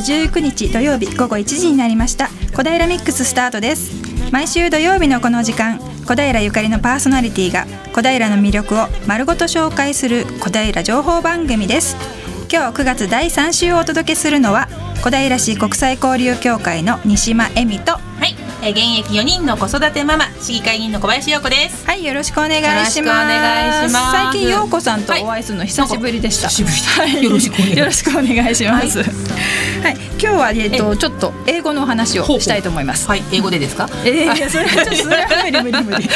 [0.00, 2.28] 月19日土曜日午後1時になりました。
[2.54, 3.90] 小平ミックススタートです。
[4.30, 11.96] 毎週土曜日のこの時間小平ゆかりのパーソナリティが小平の魅力を丸ごと紹介する小平情報番組です。
[12.50, 14.68] 今日9月第3週をお届けするのは
[15.02, 17.98] 小平市国際交流協会の西間恵美と、
[18.60, 18.78] えー現
[19.08, 21.86] 役4人の子育てママ市議会議員の小林陽子です。
[21.86, 23.32] はいよろしくお願いします。
[23.86, 26.48] 最近陽子さんとお会いするの久しぶりでした、
[27.02, 27.22] はい。
[27.24, 29.02] よろしくお願いします。
[29.02, 33.06] はい、今日はえっとちょっと英語のお話をしたいと思います。
[33.08, 33.22] はい。
[33.32, 33.88] 英語でですか？
[34.04, 36.08] えー、それはちょっとそれは無理無理無理。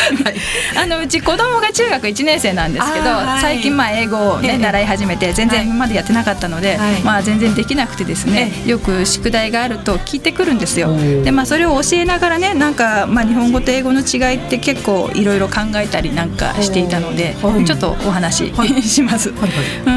[0.77, 3.41] あのうち子供が中学1年生なんですけど、はい。
[3.41, 4.59] 最近まあ英語を、ねええ。
[4.59, 7.01] 習い始めて全然今までやってなかったので、はい。
[7.03, 10.97] まあ全然できなくてですね、よく宿題があると聞いてくるんですよ。
[11.23, 17.65] でまあそれを教えながらねなんかまあ日本語と英語の違いって結構いろいろ考えたりなんかしていたので、はい。
[17.65, 19.51] ちょっとお話、はします、はい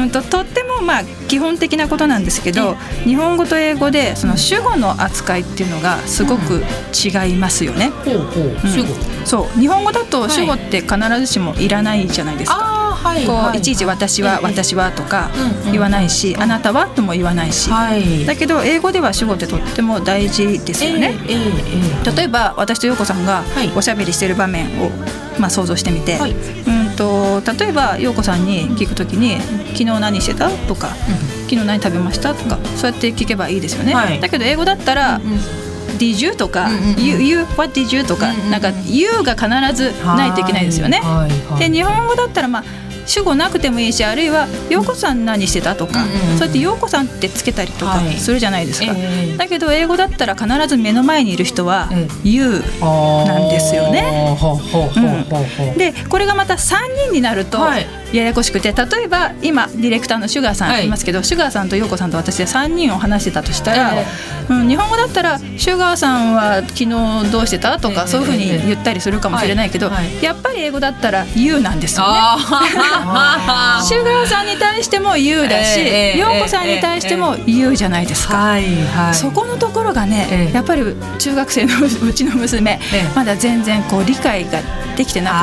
[0.04, 6.62] うんととってもまあ基本的なことなんですけど日本語と英語でその主語の扱いっていうのがすごく
[6.94, 7.90] 違いますよね。
[7.90, 8.68] ほうほう。
[8.68, 8.88] 主語。
[9.24, 9.60] そう。
[9.60, 12.75] 日本語だと主語って必ずしもいらないじゃないですか。
[13.02, 21.14] はいこう、はいちいち私は、ええ私はとかうんうん言わないし、あなたはとも言わないし、はいだけど英語では主語ってとっても大事ですよね。
[21.28, 24.90] えーえ例えば私と陽子さんがはいおしゃべりしてる場面を、
[25.38, 29.38] まあ、想像してみて、はいうんと例えば陽子さんに聞くときに
[29.76, 30.88] 「昨日何してた?」とか
[31.48, 33.94] 「昨日何食べました?」とかそうやって聞けばいいですよね。
[33.94, 35.40] はいだけど英語だったらうん
[35.98, 41.00] 「Did you?」とかうんうんうん「You, you what did you?」とか、うんうんうんなんか「You」が必ずないといけないですよね。
[41.02, 42.64] はいはいで日本語だったらまあ
[43.06, 48.86] 主語なくてもいいしあるいは「陽子さん何してた?」とか、うんうんうんそうやって「陽子さん」ってつけたりとかはいするじゃないですか。
[48.94, 54.36] えーだけど英語だったら必ず目の前にいる人はええ「You」なんですよね。
[54.38, 56.76] ほうほうほうほうほうでこれがまた3
[57.06, 60.84] 人になるとはいややこしくて例えば今ディレクターのシュガーさはい。
[60.84, 64.06] んいますけど、シュガーさんと陽子さんと私で3人を話してたとしたら、え
[64.48, 66.88] うん、日本語だったら「シュガーさんは昨日
[67.30, 69.96] どうしてた?」とか、ええそういうふうに言ったりするかもしれないけど、はい。
[69.96, 70.22] はい。
[70.22, 72.12] やっぱり英語だったら「You」なんですよね。
[72.14, 78.36] あ シュガーさんに対しても「You」だしええ陽子さんに対しても「You」じゃないですか。
[78.36, 78.64] はい
[78.94, 79.14] はい。
[79.14, 80.54] そこのところがね、ええ。
[80.54, 80.82] やっぱり
[81.18, 83.06] 中学生のうちの娘、ええ。
[83.14, 84.60] まだ全然こう理解が
[84.96, 85.38] できてなくっ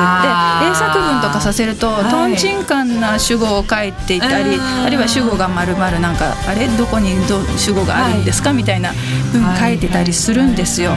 [0.64, 2.04] て英作文とかさせると、はい。
[2.04, 4.62] とんちんかんな主語を書いていたり、うん。
[4.84, 6.68] あるいは主語がまるまるなんかあれ？
[6.76, 8.92] どこにど主語があるんですか、みたいな
[9.32, 10.92] 文はい書いてたりするんですよ。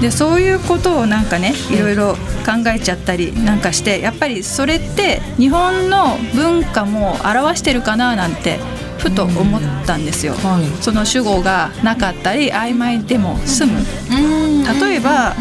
[0.00, 2.14] でそういうことをなんかねいろいろ
[2.46, 8.58] 考えちゃったりなんかしてやっぱりそれって日本の文化も表してるかななんて
[9.00, 10.34] ふと思ったんですよ。
[10.34, 10.82] はい。
[10.82, 13.80] その主語がなかったり曖昧でも済む。
[14.10, 14.62] うん。
[14.62, 15.34] 例えばう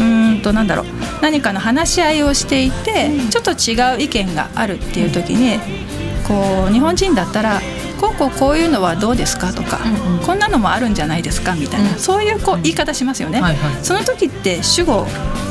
[0.00, 0.86] ーんとなんだろう。
[1.22, 5.58] 何かの話し合いをしていてちょっと違う意見があるっていう時に
[6.28, 7.62] こう日本人だったら
[7.98, 10.26] こうこうこういうのはどうですかとか、うんうん。
[10.26, 11.98] こんなのもあるんじゃないですかみたいな、うん。
[11.98, 13.84] そういうこう言い方しますよね、はいはい。
[13.84, 15.06] その時って主語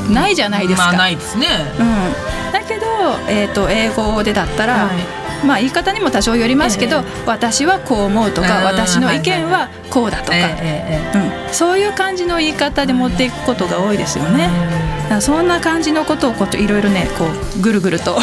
[0.08, 1.46] ないじゃないですか、まあないですね。
[1.80, 2.86] うん、だけど、
[3.28, 14.95] えー、と英語でだったら、はいまあ言い方にも多少よりますけど、え私はこう思うとか、うん私の意見はこうだとか、えええうん、そういう感じの言い方で持っていくことが多いですよね。
[15.20, 17.24] そんな感じのことをこういろいろねこ
[17.58, 18.20] うぐるぐると考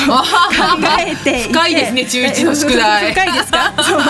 [0.99, 3.11] えて深いですね中一の宿題。
[3.13, 3.73] 深いですか？
[3.81, 4.01] そう。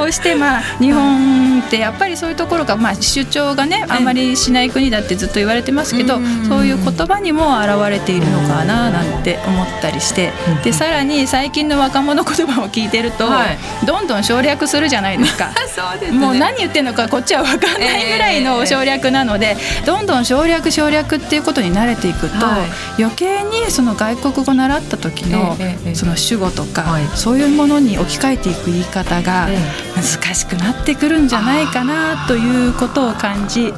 [0.00, 4.04] そうしてまあ日本ってやっぱりそういうところが、まあ、主張がねあん。
[4.06, 6.46] まりしない国だってずっと言われてますけどうん。
[6.48, 10.32] そういう言葉にも表れているのかななんて思ったりして。
[10.62, 13.58] でさらに最近の若者言葉を聞いてると、はい。
[13.86, 15.50] どんどん省略するじゃないですか。
[15.74, 22.66] そうですもう何言ってんのかこっちは分かんないぐらいの省略なので、どんどん省略省略っていうことに慣れていくと、は
[22.98, 23.02] い。
[23.02, 25.56] 余計にその外国語習った時の
[25.94, 27.06] その主語とか、はい。
[27.14, 29.58] そういうものに置き換えていく言い方がえ
[29.94, 33.72] 難しくなってくるんじゃないかなということを感じ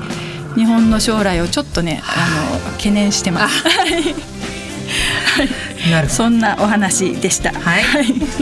[0.54, 3.64] 日本の将来をちょっとねあの懸念してます。
[3.64, 3.70] な
[5.44, 5.48] る
[6.08, 7.52] そんなお話でした。
[7.52, 7.84] はい。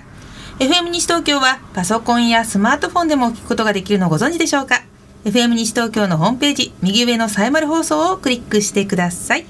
[0.57, 4.81] FM 西東京はパソコンやスマートフォンでも聞くことができるのをご存知でしょうか
[5.23, 9.45] ？FM 西東京のホームページ右上のサイマル放送をクリックしてください。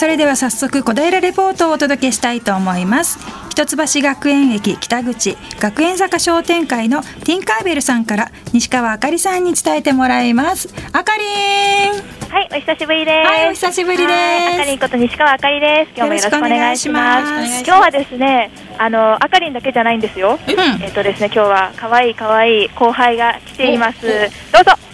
[0.00, 3.18] それでは早速小平レポートをお届けしたいと思います
[3.50, 11.24] 一橋学園駅北口学園坂商店会のティンカーベルさんから西川あかりさんに伝えてもらいますあかり
[11.98, 13.28] んはい、お久しぶりです。
[13.28, 15.90] はいお久しぶりですはいあかりんこと西川あかりです。
[15.94, 17.30] 今日もよろしくお願いします。
[17.32, 20.38] よろしくお願いします今日はですね、あのあかりんだけじゃないんですよ。
[20.46, 24.00] うんえっとですね、今日は可愛い可愛い後輩が来ています。
[24.52, 24.89] どうぞ。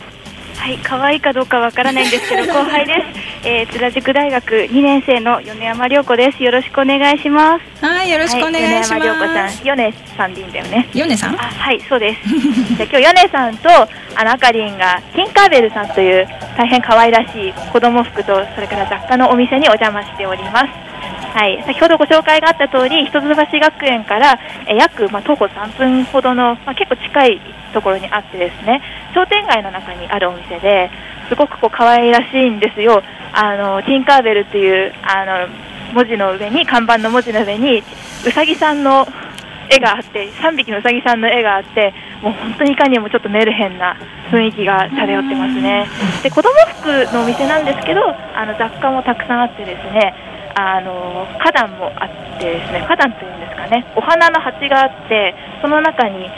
[0.58, 3.46] はい、可愛いかどうかわからないんですけど後輩です。
[3.46, 6.42] えー、津田塾大学2年生の米山涼子です。
[6.42, 7.84] よろしくお願いします。
[7.84, 10.88] はいよろしくお願いしは米山涼子ますさん、米さんでいいんだよね。
[10.94, 12.28] ヨネさんあはい、そうです。
[12.76, 16.26] じゃあ今日米さんとあのあかりんがティンカーベルさんという
[16.56, 20.86] 大変可愛らしい子供服とそれから雑貨のお店にお邪魔しております。
[21.36, 27.40] はい、先ほどご紹介があった通り、一橋学園からえ約、まあ、徒歩3分ほどの、まあ、結構近い
[27.74, 28.80] ところにあってですね、
[29.16, 30.90] 商店街の中にあるお店で、
[31.30, 33.02] すごくこう可愛らしいんですよ。
[33.32, 35.48] あのティンカーベルっていうあの
[35.94, 37.82] 文字の上に看板の文字の上に
[38.26, 39.06] うさぎさんの
[39.68, 41.92] 絵があって3匹のうさぎさんの絵があって
[42.22, 43.96] もう本当にいかにもちょっとメルヘンな
[44.30, 45.86] 雰囲気が漂ってますね
[46.22, 46.48] で子供
[46.80, 50.14] 服のお店なんですけどあの雑貨もたくさんあってですね
[50.54, 56.30] あの花壇もあってですね花壇というんですかねお花の鉢があってその中に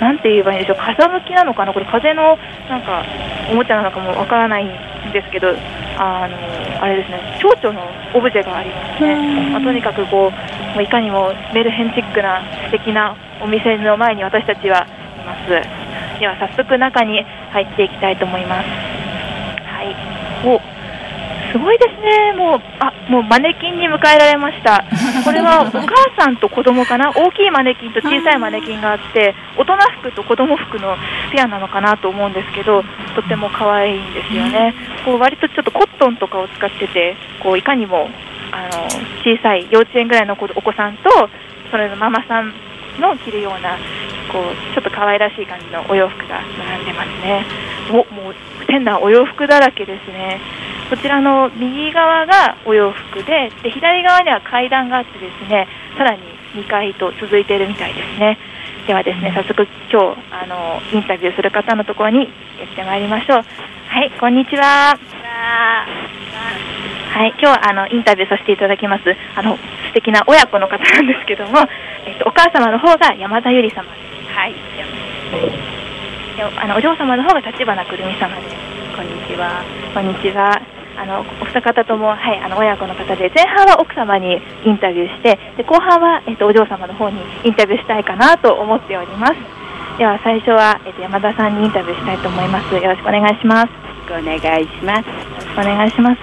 [0.00, 0.78] なんて言えばいいんでしょう。
[0.78, 1.72] 風向きなのかな？
[1.72, 2.36] これ風の
[2.68, 3.04] なんか
[3.50, 4.68] おもちゃなのかもわからないん
[5.12, 5.54] ですけど
[5.96, 7.38] あのあれですね。
[7.40, 10.32] 蝶々のオブジェがありますね、まあ、とにかくこ
[10.76, 15.50] ういかにもメルヘンチックな素敵なお店の前に私たちはいます。
[16.18, 18.66] では早速中に入っていきたいと思います
[21.52, 22.32] すごいですね。
[22.32, 24.82] もうあもうマネキンに迎えられました。
[25.22, 27.10] これはお母さんと子供かな？
[27.10, 30.96] 大きいマネキンと小さいマネキンがあって大人服と子供服の
[31.30, 32.82] ペアなのかなと思うんですけど
[33.14, 34.74] とても可愛いんですよね。
[35.04, 38.08] こう割とちょっとコットンとかを使っててこういかにも
[38.50, 38.84] あの
[39.22, 41.28] 小さい幼稚園ぐらいの子お子さんと
[41.70, 42.52] それのママさん
[42.98, 43.76] の着るような
[44.30, 46.40] こうちょっと可愛らしい感じのお洋服が
[46.70, 47.44] 並んでますね。
[47.90, 48.34] おもう
[48.66, 50.40] 店内お洋服だらけですね
[50.92, 56.20] こちらの右側がお洋服でで左側には階段があってですねさらに
[56.52, 58.36] 2階と続いているみたいですね
[58.86, 62.28] ではですね早速今日あのインタビューする方のところに
[62.60, 63.42] 行ってまいりましょう
[63.88, 64.98] はいこんにちは
[67.12, 69.04] はい、今日はあのインタビューさせていただきます。
[69.36, 71.58] あの素敵な親子の方なんですけども、
[72.06, 74.32] えっとお母様の方が山田由里様です。
[74.32, 74.54] はい。
[76.36, 78.56] であのお嬢様の方が立花くるみ様です。
[78.96, 79.62] こんにちは。
[79.92, 80.81] こんにちは。
[80.96, 89.34] あのお二方ともはいあの親子の方で前半は奥様にインタビューしてで後半はえっとお嬢様の方にインタビューしたいかなと思っております。
[89.98, 92.74] では最初はえっと山田さんにインタビューしたいと思います。
[92.74, 93.68] よろしくお願いします。
[94.10, 95.04] お願いします。
[95.58, 96.22] お願いします。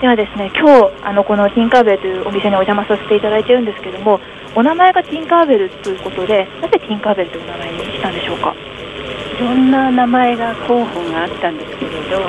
[0.00, 4.20] ではですね、今日あのこのティンカーベルというお店にお邪魔させていただいてるんですけども、
[4.54, 8.54] お名前がティンカーベルということで、なぜティンカーベルという名前にしたんでしょうか？
[8.54, 12.20] いろんな名前が候補があったんですけれど、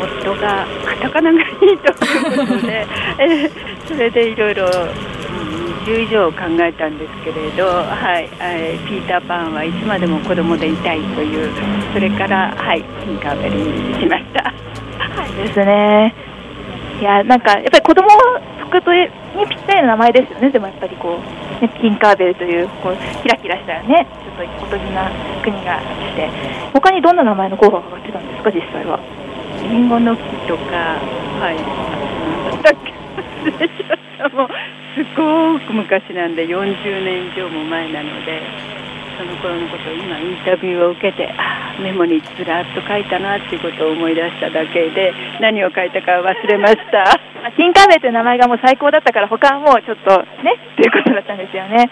[0.00, 2.86] 夫がカタカナがいいということで、
[3.18, 3.50] えー
[3.86, 11.50] それでいろいろうん20以上考えたんですけれど、はい、えーピーター・パンはいつまでも子供でいたいという、
[11.92, 14.52] それから、はい、ティンカーベルにしました。
[15.36, 16.14] ですね。
[17.00, 18.08] いや、なんかやっぱり子供
[18.68, 19.08] 服とに
[19.48, 20.50] ぴったりな名前ですよね。
[20.50, 25.10] でもやっぱりこう、ね、ティンカーベルというこうキラキラしたね、ちょっとおとぎな
[25.42, 25.82] 国があっ
[26.14, 26.28] て、
[26.72, 29.00] 他にどんな名前の候補が上がってたんですか、実際は。
[29.62, 30.98] リンゴの木とか、
[31.38, 32.92] はい、なんだっけ、
[33.50, 34.28] 忘れちゃった。
[34.28, 34.48] もう
[34.94, 38.42] すごく昔なんで40年以上も前なので
[39.16, 47.04] その頃のことを今インタビューを受けてあメモにずらっと書いたなっていうことを思い出しただけで何を書いたか忘れました。
[47.56, 50.10] ティンカーベルという名前がもう最高だったから他はもうちょっと
[50.42, 51.88] ねっていうことだったんですよね。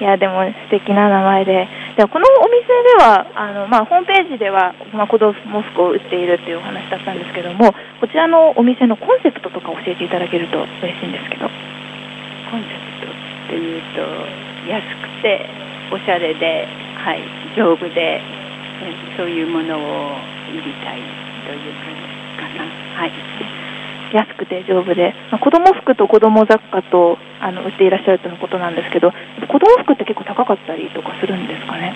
[0.00, 5.32] いやでも素敵な名前で、でこのお店ではあの、まあ、ホームページでは、まあ、子供
[5.62, 11.46] 服を売っているっていうお話だったんですけども、こちらのお店のコンセプトとか教えていただけると嬉しいんですけど。
[12.50, 14.02] コンセプトっていうと
[14.66, 15.46] 安くて
[15.92, 16.66] おしゃれで、
[16.98, 17.22] はい、
[17.56, 18.20] 丈夫で、
[19.16, 20.18] そういうものを
[20.50, 20.98] 売りたい
[21.46, 22.66] という感じかな。
[22.98, 23.53] はい
[24.14, 29.10] 安くて丈夫で、まあ、子供服と子供雑貨とあの売っていらっしゃるとのことなんですけど
[29.50, 31.92] 子供服って結構高かったりとかするんですかね？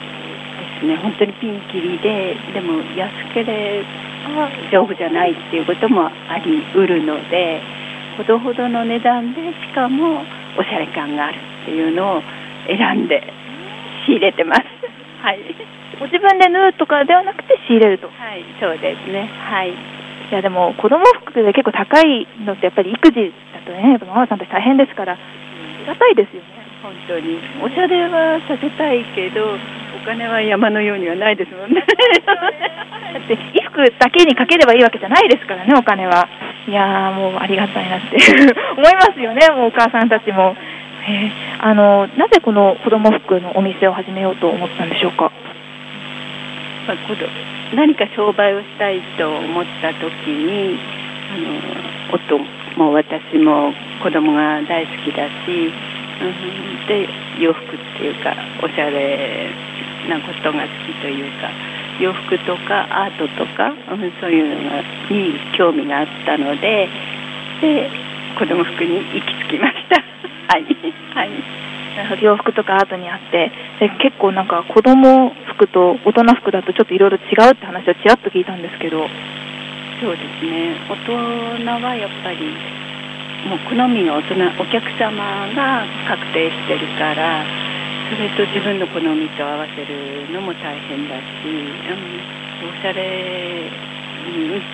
[0.83, 3.85] ですね本当にピンキリででも安けれ
[4.35, 7.63] ば丈夫じゃないっていうこともありうるので
[8.19, 10.23] ほどほどの値段でしかも
[10.59, 12.23] おしゃれ感があるっていうのを
[12.67, 13.23] 選んで
[14.07, 14.63] 仕入れてます。
[15.23, 15.39] はい。
[15.99, 18.07] ご自分で縫うとかではなくて仕入れると。
[18.09, 19.27] はい、そうですね。
[19.27, 19.98] はい。
[20.31, 25.17] いやでも子供服で結構高いのってやっぱり育児だとねやっぱママさんって大変ですから
[25.87, 26.69] 高いですよね。
[26.83, 27.41] 本当に。
[27.65, 31.81] おしゃれはさせたいけどお金は山のようにはないですもんね。
[31.89, 36.29] だって衣服だけにかければいいわけじゃないですからねお金は。
[36.69, 38.17] いやもうありがたいなって
[38.77, 40.55] 思いますよねもうお母さんたちも。
[41.09, 41.31] え
[41.61, 45.33] あのなぜこの子供服のお店を始めようと思ったんでしょうか、
[46.89, 50.79] まあ、何か商売をしたいと思った時に
[51.29, 52.39] あの夫
[52.81, 57.05] も私も子供が大好きだし、うん、で
[57.39, 57.69] 洋服っ
[57.99, 58.33] ていうか
[58.65, 59.53] おしゃれ
[60.09, 61.51] なことが好きというか
[62.01, 64.81] 洋服とかアートとか、うん、そういうの
[65.11, 66.89] に興味があったので
[67.61, 67.91] で
[68.39, 70.01] 子供服に行き着きました。
[70.49, 70.65] はい、
[71.15, 71.31] はい
[72.23, 73.51] 洋服とかアートにあって
[73.81, 79.07] で結構なんか子供服と大人服だとちょっといろいろ違うって話をちらっと聞いたんですけど。
[80.01, 80.79] そうですね。
[80.89, 82.55] 大人はやっぱり
[83.51, 87.45] もう好みが大人お客様が確定してるから
[88.11, 93.99] それと自分の好みと合わせるのも大変だし、うん、おしゃれ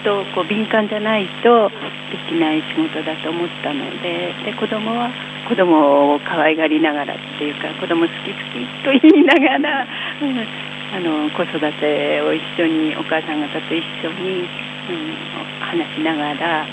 [0.04, 1.70] とこう敏感じゃないと
[2.12, 5.10] できない仕事だと思ったのでで子供は
[5.48, 9.86] 子供を可愛がりながらっていうか子供好き好きと言いながら、
[10.22, 10.46] うん、
[10.94, 15.14] あの子育てを一緒にお母さん方と一緒に、うん、
[15.60, 16.66] 話しながら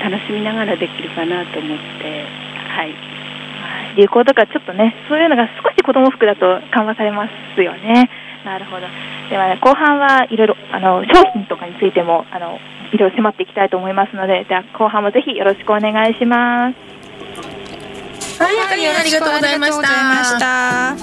[0.00, 2.26] 楽しみながらできるかなと思って
[2.68, 2.94] はい。
[3.96, 8.08] 流行とかちょっとねそういうのが少し子供服だと緩和されますよね。
[8.44, 8.86] なるほど。
[9.30, 12.58] では、ね、後半はいろいろあの商品とかについてもあの
[12.92, 16.97] いろいろ迫っていきたいと思いますので、じゃあ後半もぜひよろしくお願いします。
[18.38, 19.82] はい、ありがとうございまし
[20.38, 20.96] た。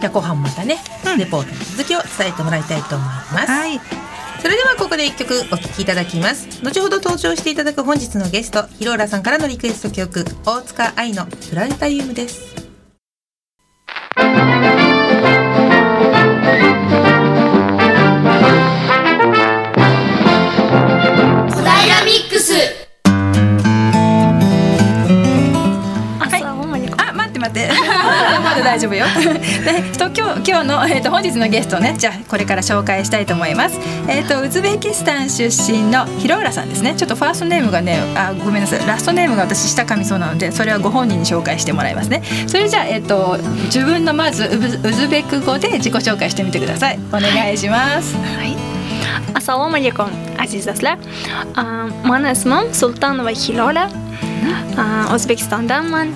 [0.00, 3.50] じゃ後半またね、うん、レポートの続きを伝えてもらいたいと思います。
[3.50, 3.80] はい。
[4.40, 6.48] それではここで一曲お聴きいただきます。
[6.62, 12.59] 後ほど登場していただく本日のゲスト、ヒローラさんからのリクエスト曲、大塚愛のプラネタリウムです。
[27.50, 27.68] 待って。
[28.42, 29.06] まだ大丈夫よ。
[29.64, 33.78] で と今日今日の、えっと、本日のゲストねじゃあこれから紹介したいと思います。
[34.08, 36.94] えっ、とウズベキスタン出身の広浦さんですね。
[36.96, 38.86] ちょっとファーストネームがねあごめんなさい。
[38.86, 42.22] ラストネームが私下かみそうなのでそれはご本人に紹介してもらいますね。
[42.46, 44.44] それじゃあえっ、と自分のまず
[44.82, 46.98] ウズベク語で自己紹介してみてください。
[47.12, 48.56] お願いします、はい、はい。
[49.34, 50.98] Assalomu alaykum aziz do'stlar
[55.14, 56.14] o'zbekistondanman.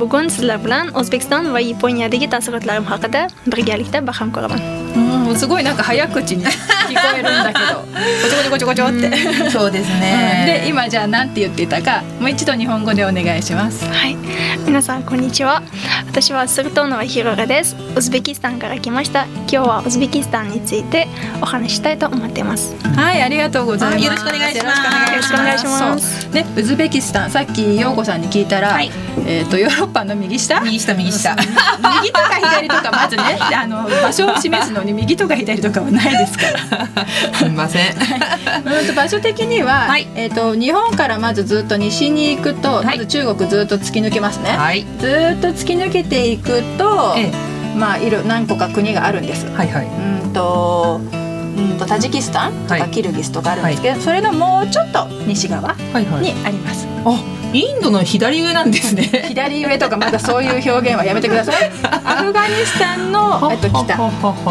[0.00, 5.17] Bugun sizlar bilan o'zbekiston va yaponiyadagi taassurotlarim haqida birgalikda baham ko'raman.
[5.28, 7.84] もうすごいなんか早口に聞こえるんだけど。
[8.22, 13.84] ごちょごちょごちょごちょって、そうですね、で今じゃあ何て言ってたかもう一度日本語でお願いします。
[13.84, 14.16] はい。
[14.64, 15.62] 皆さんこんにちは。
[16.06, 17.76] 私はスルトーノワヒロラです。
[17.94, 19.24] ウズベキスタンから来ました。
[19.24, 21.08] 今日はウズベキスタンについて
[21.42, 22.74] お話したいと思っています。
[22.96, 24.04] はいありがとうございます。
[24.04, 25.10] よろしくお願いします。
[25.10, 26.28] よろしくお願いします。
[26.30, 28.90] ねウズベキスタンさっき陽子さんに聞いたら、はい、
[29.26, 30.60] えっ、ー、とヨーロッパの右下？
[30.60, 31.36] 右下右下。
[31.36, 37.06] 右とか左とかまずねあの場所を示すのに右とか左とかはないですから。
[37.34, 37.92] すみません。
[37.92, 44.50] はい、場所的には、はい、えっ、ー、と日本からまずずっと西に行くと、はい、まず中国ずっと突き抜けますね。
[44.50, 45.06] はい、ず
[45.38, 49.46] っと突き抜けていくと、ええ、まあいろ何個か国があるんです。
[49.46, 49.86] はいはい。
[49.86, 51.00] うんと。
[51.02, 51.24] う
[51.74, 56.86] んとタジキスタンとかキルギスとかあるんですけど、はい、それのもうちょっと西側にあります。
[57.04, 61.70] あインドの左上なんですね 左上とかまだそういう表現はやめてください
[62.04, 63.94] アフガニスタンの、えっと、北、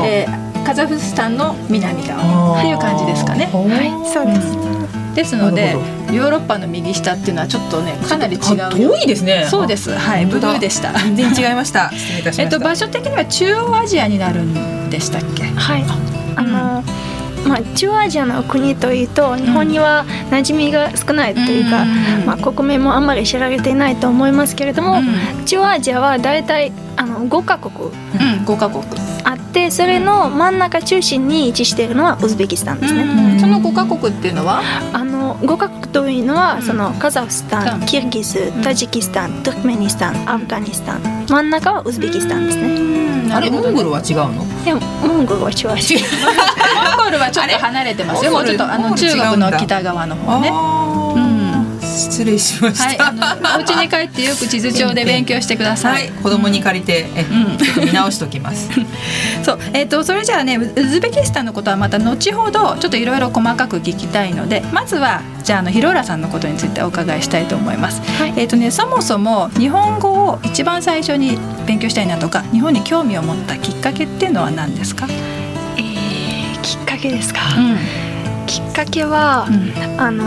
[0.04, 3.46] えー、カザフスタンの南側っていう感じですかね。
[3.46, 4.12] はい。
[4.14, 5.16] そうです。
[5.16, 5.72] ですので
[6.12, 9.48] ヨーロッパの右下っていうのはちょっとねかなり違う遠いですね。
[9.50, 9.96] そうです。
[9.96, 10.26] はい。
[10.26, 10.92] ブルーでした。
[10.92, 11.90] 全然違いました。
[12.38, 15.46] えっと場所的には中央アジアになるんでしたっけ？
[15.56, 15.86] はい。
[16.36, 16.84] あの、
[17.48, 25.46] まあ、中央アジアの国というと日本には馴染みが少ないというか、うんまあ、国名もあんまり知られていないと思いますけれども、うん。
[25.46, 27.86] 中央アジアは大体あの5カ国。
[27.86, 27.88] う
[28.42, 28.84] ん5カ国
[29.30, 33.38] あってそれの真ん中中心に位置しているのはウズベキスタンですね。
[33.42, 34.62] その5カ国っていうのは？
[34.94, 36.62] あの5カ国というのは、うん。
[36.62, 37.84] そのカザフスタうん。
[37.84, 43.34] ン、キルギス、タジキスタン、トルクメニスタン、アフガニスタン、真ん中はウズベキスタンですね。
[43.34, 44.46] あれモンゴルは違うの？
[44.64, 46.00] でもモンゴルは中央アジア。
[46.96, 48.32] モンゴルはちょっと離れてますよ。
[48.32, 50.50] もうちょっとあのモンゴル中国の北側の方ね
[51.98, 53.22] 失礼しまはい、したあの
[53.58, 55.90] お家に帰ってよく地図帳で勉強してくださ。
[55.90, 58.70] はいい子供に借りてえんちょっと見直しておきます
[59.44, 68.02] そう、えっ、とそれじゃあねウズベキスタンのことはまた後ほどちょっといろいろ細かく聞きたいので、まずはじゃああのヒローラさんのことについてお伺いしたいと思います。
[68.20, 75.08] はいえっ、とねそもそも日本語を一番最初に勉強したいなとか、日本に興味を持ったきっかけっていうのは何ですか？
[75.78, 77.40] えーきっかけですか？
[77.58, 77.78] うん、
[78.46, 80.24] きっかけは、うんあの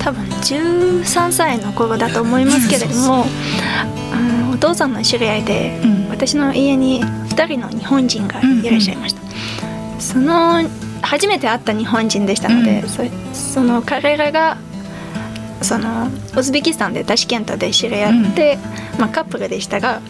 [0.00, 3.26] 多分13歳の頃だと思いますけれども、
[4.12, 6.00] あのお父さんの知り合いで、うん。
[6.08, 9.20] 私の家に2人の日本人がいらっしゃいました。
[10.00, 10.62] その
[11.02, 12.84] 初めて会った日本人でしたので、
[13.32, 14.58] その彼らが
[15.62, 18.58] そのウズベキスタンでタシケントで知り合って、
[18.98, 20.00] まあ、カップルでしたが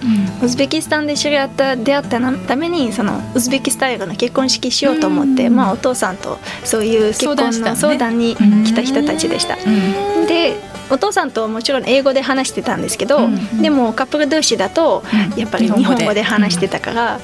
[0.43, 5.57] ウズベキスタンで知り合った出会ったためにそのウズベキスタイルの結婚式しようと思って、うん。
[5.57, 9.57] まあ、お父さんとそういう結婚の相談に来た人たちでした。
[9.57, 10.27] うん。
[10.27, 10.55] で
[10.93, 13.63] お父さんともちろん英語で話してたんですけど、うん。
[13.63, 15.39] でもカップル同士だとうん。
[15.39, 17.21] やっぱり日本語で話してたから、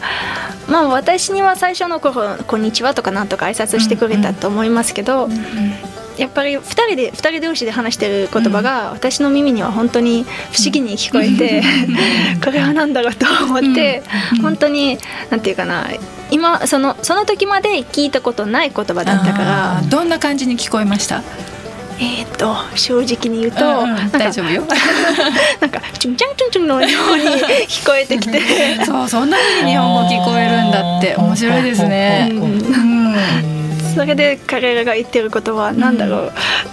[0.69, 5.29] まあ私には最初の頃「こんにちは」とかなんとか挨拶してくれたと思いますけど、
[6.16, 11.62] やっぱり2人で二人同士で話してる言葉が私の耳には本当に不思議に聞こえて、
[12.44, 14.02] これは何だろうと思って、
[14.42, 14.98] 本当に
[15.31, 15.87] なんていうかな
[16.31, 21.22] 今そのその時まで聞いたことない言葉だったからどんな感じに聞こえました？
[21.98, 24.62] えっ、と正直に言うと、うんうんなんか大丈夫よ。
[25.61, 27.24] なんかチュンチャンチュンチュンのように
[27.68, 28.40] 聞こえてきて
[28.85, 32.29] そうそんな風に日本語聞こえるんだって面白いですね。
[32.33, 33.56] うん
[33.97, 36.33] それで彼らが言ってることは何だろう、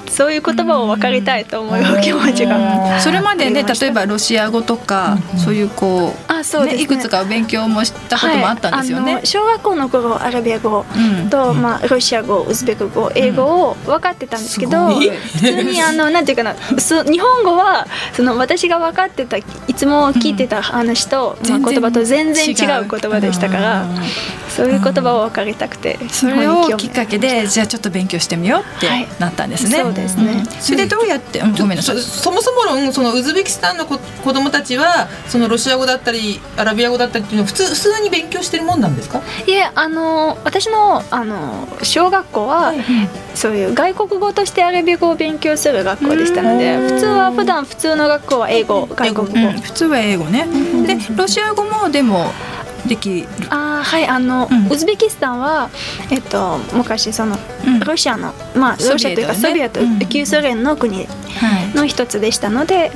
[0.10, 3.00] そういう言葉を分かりたいと思う気持ちが。
[3.00, 6.76] それまでね例えばロシア語とか、そういうこうあそうね。
[6.76, 9.06] いくつか勉強もしたこともあったんですよね。
[9.06, 9.26] はいあの。
[9.26, 11.30] 小学校の頃アラビア語うん。
[11.30, 19.44] と、まあ、ロシア語ウズベク語英語を分かってたんですけど、普通にあのなんていうかなそ日本語はその私が分かってたい
[19.76, 22.56] つも聞いてた話と、まあ、言葉と全然違う
[22.90, 23.96] 言葉でしたから、うん。
[24.50, 29.08] そういう言葉を分かりたくて、それをきっかけでじゃあちょっと勉強してみようってはい。
[29.19, 29.80] なったんですね。
[29.80, 30.41] そうですね。
[30.41, 30.45] ん。
[30.45, 31.56] それでどうやって、うん。
[31.56, 31.97] ごめんなさい。
[32.02, 32.02] そ。
[32.23, 39.21] そもそも論そのウズベキスタンの子子供たちはそのロシア語だったりアラビア語だったりっていうのを普通普通に勉強してるもんなんですか？
[39.47, 42.73] いえあの私のあの小学校は、
[43.36, 49.60] そういう外国語としてアラビア語を勉強する学校でしたので普通は普段普通の学校は英語外国語、うん。
[49.62, 50.45] 普通は英語ね。
[50.88, 52.32] でロシア語もでも
[52.88, 53.28] できる。
[53.50, 54.67] あーはいあの、うん。
[54.72, 55.69] ウズベキスタンは、
[56.12, 57.80] えっと、昔その、うん。
[57.80, 61.06] ロシアのまあロシアというかソビエト、旧ソ連の国は
[61.74, 61.76] い。
[61.76, 62.91] の一つでしたので、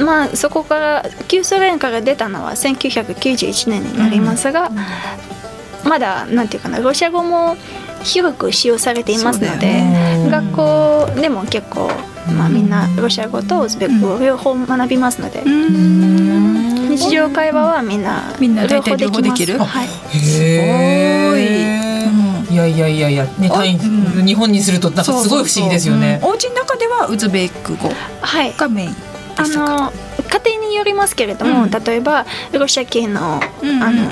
[0.00, 4.70] まあそこから旧ソ連から出たのは1991年になりますが、
[5.84, 7.56] まだなんていうかなロシア語も
[8.02, 10.28] 広く使用されていますので、よね。
[10.30, 11.90] 学校でも結構、
[12.32, 16.88] まあ、みんなロシア語とウズベク語を両方学びますので、うん。
[16.88, 19.46] 日常会話はみんなみんな大体両方できます。
[19.46, 19.64] 両方できる？
[19.64, 19.88] はい。
[20.42, 21.30] へ
[22.48, 22.56] うんい。
[22.56, 23.50] やいやいやいやね
[24.26, 26.18] 日本にするとなんかすごい不思議ですよね。
[26.22, 28.96] うんお家の中ではウズベク語はいがメインで
[29.36, 29.46] あ。
[29.46, 29.92] の
[30.28, 31.70] 家庭によりますけれども、うん。
[31.70, 33.82] 例えばロシア系の,、うん。
[33.82, 34.02] あの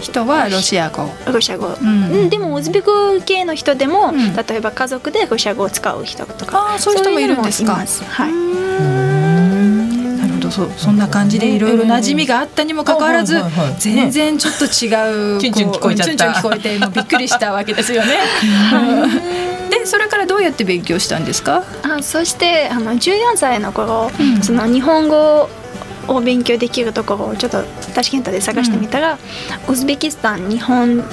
[0.00, 1.08] 人はロシア語。
[1.32, 1.88] ロシア語、うん。
[2.12, 2.30] うん。
[2.30, 4.34] でもウズベク系の人でも、うん。
[4.34, 6.58] 例えば家族でロシア語を使う人とか。
[6.58, 7.74] ああそういう人もいるんですか？
[7.74, 7.84] は
[8.28, 8.32] い。
[8.32, 10.50] なるほど。
[10.50, 13.40] そうそんな感じでいろいろ馴染みがあったにもかかわらず
[13.78, 16.10] 全然ちょっと違うチュンチュン聞こえちゃった。
[16.10, 18.14] チュンチュン聞こえてもうびっくりしたわけですよね。
[18.74, 19.70] うん。
[19.70, 21.62] でそれからどうやって勉強したんですか？
[21.82, 24.42] あそしてあの14歳の頃、うん。
[24.42, 25.48] その日本語
[26.08, 27.62] を勉強できるところをちょっと
[27.94, 29.18] タシケントで探してみたら、
[29.68, 31.04] ウズベキスタン日本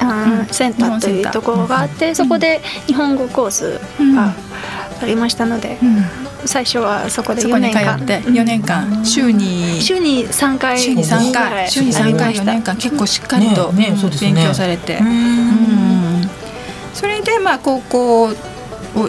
[0.00, 0.46] あーうん。
[0.46, 3.78] センターというところがあって、そこで日本語コース
[4.14, 4.34] が
[5.02, 5.78] ありましたので、
[6.44, 7.96] 最初はそこで4そこに通年間。
[7.96, 9.04] って4年間。
[9.04, 9.80] 週に。
[9.80, 12.76] 週に3回週に3ぐらい回週に3回4年間。
[12.76, 14.98] 結構しっかりと勉強されて、
[16.92, 18.34] それでまあ高校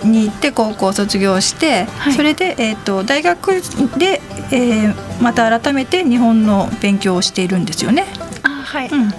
[0.04, 2.14] に行って高校を卒業して、はい。
[2.14, 3.62] それで、えー、と大学
[3.98, 4.22] で、
[4.52, 8.06] えーまた改めて日本の勉強をしているんですよね。
[8.44, 9.14] あはい、うん、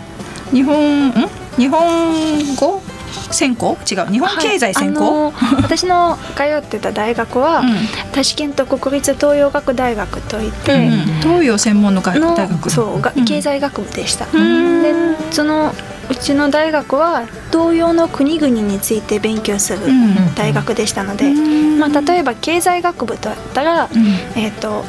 [0.53, 1.13] 日本ん？
[1.57, 2.83] 日本語？
[3.31, 3.79] 専攻？
[3.91, 4.07] 違う。
[4.13, 5.33] 日本経済専攻、はい。
[5.49, 7.69] あの私の通ってた大学は、うん。
[8.13, 10.91] タシケント国立東洋学大学といって、うん
[11.23, 12.71] 東洋専門の大学？
[12.71, 13.25] そうがうん。
[13.25, 14.83] 経済学部でした、ん。
[14.83, 14.93] で
[15.31, 15.73] その
[16.09, 20.35] うちの大学は東洋の国々について勉強するうん。
[20.35, 21.79] 大学でしたので、うん。
[21.79, 24.07] まあ、例えば経済学部だったら、うん。
[24.41, 24.85] えー、と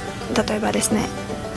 [0.50, 1.08] 例えばですね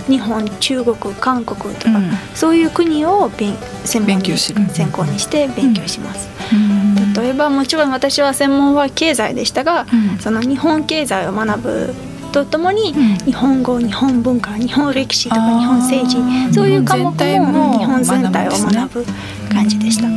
[0.07, 2.11] 日本中国韓国とか、うん。
[2.35, 4.67] そういう国を勉専門に勉強する。
[4.69, 7.13] 専攻にして勉強します、うん。
[7.13, 10.19] 例えばもちろん私は専門は経済でしたが、うん。
[10.19, 11.95] その日本経済を学ぶ
[12.31, 13.17] とともに、うん。
[13.19, 17.05] 日本語日本文化日本歴史とか日本政治そういう科目
[17.39, 19.05] もも日本全体を学ぶ
[19.53, 20.09] 感じでした。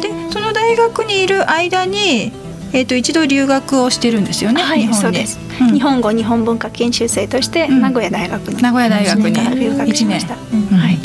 [0.00, 2.32] でその大学にいる間に、
[2.72, 5.74] えー、と一度留学をしてるんですよね、はい日本にそうです、うん。
[5.74, 7.80] 日本語日本文化研修生としてうん。
[7.80, 10.34] 名古屋大学に名古屋大学に留学しました。
[10.34, 10.78] うん。
[10.78, 10.98] はい。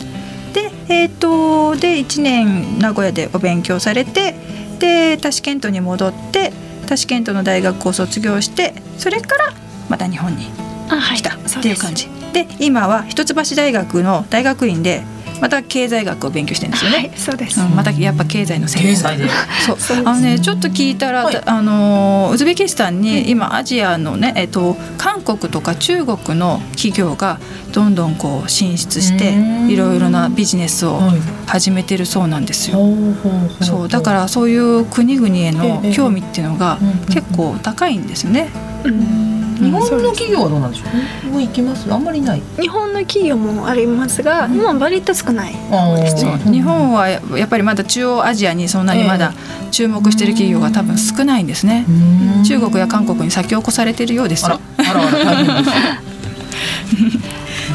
[0.54, 4.36] でえっ、とで1年名古屋でお勉強されて
[4.80, 6.54] でタシケントに戻って
[6.88, 9.54] タシケントの大学を卒業してそれから
[9.90, 10.48] また日本に
[10.90, 12.10] あはい来たっていう感じ。
[12.34, 15.04] で今は一橋大学の大学院で
[15.42, 17.60] また経済学を勉強してるんですよね、はいそうです。
[17.60, 19.30] うんまたやっぱ経済の専門経済で。
[19.66, 19.80] そう。
[19.80, 21.42] そうですあのねちょっと聞いたら、はい。
[21.46, 27.40] あのウズベキスタンに今アジアのねえっと韓国とか中国の企業が
[27.74, 29.70] どんどんこう進出してうん。
[29.70, 31.20] いろいろなビジネスをはい。
[31.48, 32.78] 始めてるそうなんですよ。
[32.78, 33.88] ほうほうほうそう。
[33.88, 37.14] だからそういう国々へのええ興味っていうのがうん。
[37.14, 38.50] 結構高いんですよね。
[38.84, 40.84] うん日本の企業はどうなんでしょ
[41.28, 41.32] う？
[41.32, 41.92] もう行きます？
[41.92, 42.42] あんまりない。
[42.60, 45.54] 日本の企業もありますが、もう割と少ない。
[45.54, 49.34] 日本はやっぱりまだ中央アジアにそんなにまだ
[49.72, 51.86] 注目してる企業が多分少ないんですね。
[52.38, 52.44] うん。
[52.44, 54.62] 中国や韓国に先を越されてるようですあらよ。
[54.78, 55.78] あらあら大変です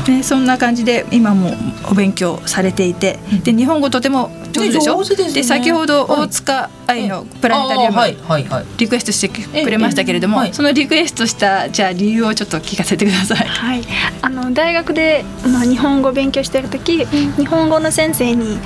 [0.09, 1.53] ね、そんな感じで今も
[1.91, 5.43] お勉強されていて、で日本語とても上手でしょ、ね上手ですね。
[5.43, 6.21] 先ほどはい。
[6.23, 8.67] 大塚愛のプラネタリウム、はいはいはい。
[8.79, 9.29] リクエストして
[9.63, 13.47] くれましたけれども、そのリクエストしたじゃあ理由をちょっと聞かせてください。
[13.47, 13.83] はい、
[14.21, 18.59] あの大学で、まあ、日本語を勉強してる時、日本語の先生に、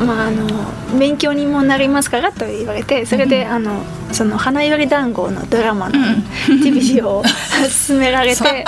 [0.00, 0.46] まあ、あの
[0.98, 5.94] 勉強にもなりますからと言われてそれで、あのその花より団子のドラマの
[6.48, 7.22] DVD を
[7.86, 8.64] 勧められて、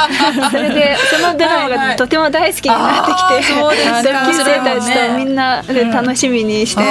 [0.50, 6.82] それでそのドラマがとても大好きになってきて、同級生たちとみんなで楽しみにして、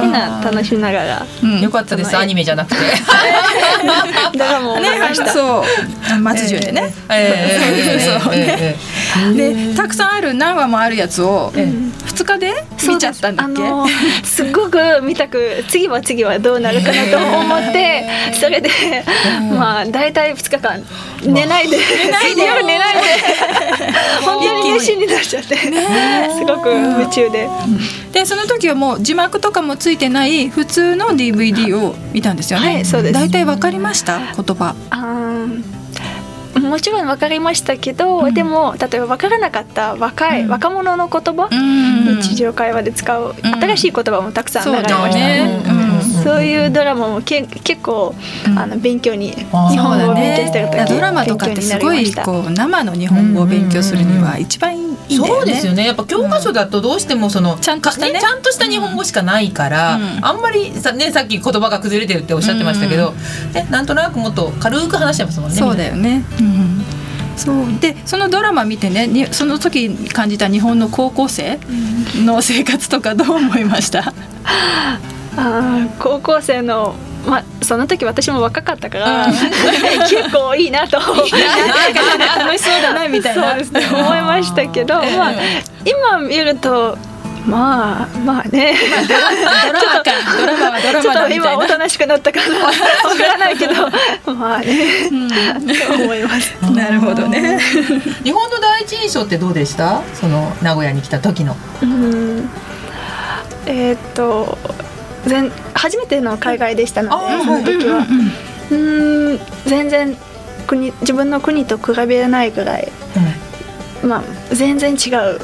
[0.00, 1.60] みんな楽しみながらうん。
[1.60, 2.16] よかったです。
[2.16, 2.76] アニメじゃなくて。
[4.36, 5.32] ドラマを見ました。
[5.32, 5.64] そ
[6.16, 6.18] う。
[6.20, 6.94] 松潤でね。
[7.10, 8.97] ええそうねええ
[9.34, 11.64] でたくさんある何話もあるやつをええ。
[11.64, 12.52] 2日で
[12.86, 13.86] 見ちゃったんだっけ、すあの
[14.24, 18.04] すっごく見たく次は次はどうなるかなと思って
[18.40, 18.68] それで
[19.56, 20.82] まあ大体2日間
[21.24, 21.76] 寝ないで。
[21.76, 22.44] 寝ないで。
[22.44, 23.00] 夜寝ないで。
[24.24, 25.06] 本当に熱心に。
[25.06, 25.56] なっちゃって。
[25.56, 25.62] す
[26.46, 27.48] ごく夢中で。
[28.12, 32.74] でその時はもう字幕とかもついてない普通の DVD を見たんですよね。
[32.74, 33.14] はいそうです。
[33.14, 34.18] 大体わかりました？
[34.18, 34.74] 言葉。
[34.90, 35.77] あー
[36.68, 42.20] もちろん分かりましたけど、でも例えば分からなかった若い、若者の言葉、うん。
[42.20, 43.54] 日常会話で使ううん。
[43.60, 45.87] 新しい言葉もたくさん流そうだよれましたね。
[45.98, 48.14] うんそういうドラマもけ結構、
[48.46, 54.76] うんあの勉強に日本語を勉強してる時だからドラマとかってすごいこう生の日本語を勉強するには一番
[55.08, 55.40] いいんだよね。
[55.40, 55.86] そうですよね。
[55.86, 58.18] やっぱ教科書だとどうしてもその、ちゃんとしたね。
[58.20, 60.24] ちゃんとした日本語しかないから、うん。
[60.24, 63.14] あんまりさ,、ね、さっき言葉が崩れてるっておっしゃってましたけど、
[63.52, 66.24] ね、なんとなくもっと軽く話してますもんねそうだよね。
[66.40, 66.84] うん。
[67.36, 67.56] そう。
[67.80, 71.58] でそのドラマ見てねにその時感じた日本の高校生
[72.16, 74.12] の生活とかどう思いました、
[75.40, 76.94] あー高校生の
[77.26, 79.26] まあその時私も若かったから、
[80.08, 80.98] 結構いいなと。
[80.98, 83.54] 楽しそうだなみたいな。
[83.54, 85.32] 思いましたけど、まあ
[85.84, 86.98] 今見ると
[87.46, 88.74] まあまあね。
[89.06, 89.20] ドラ
[89.94, 90.10] マか。
[90.38, 91.52] ドラマはドラマちょっとだみたいな。
[91.52, 92.58] 今おとなしくなったかな。
[92.58, 93.74] わからないけど
[94.34, 95.14] まあね、
[95.86, 96.54] と思います。
[96.72, 97.60] なるほどね。
[98.24, 100.02] 日本の第一印象ってどうでした？
[100.14, 101.56] その名古屋に来た時の。
[101.82, 102.50] うん。
[103.66, 104.56] えーっと
[105.28, 107.44] 全初めての海外でしたので。
[107.44, 108.06] その時は
[108.70, 110.16] うん全然
[110.66, 112.88] 国自分の国と比べれないぐらい。
[114.02, 114.22] まあ
[114.54, 115.38] 全然違う。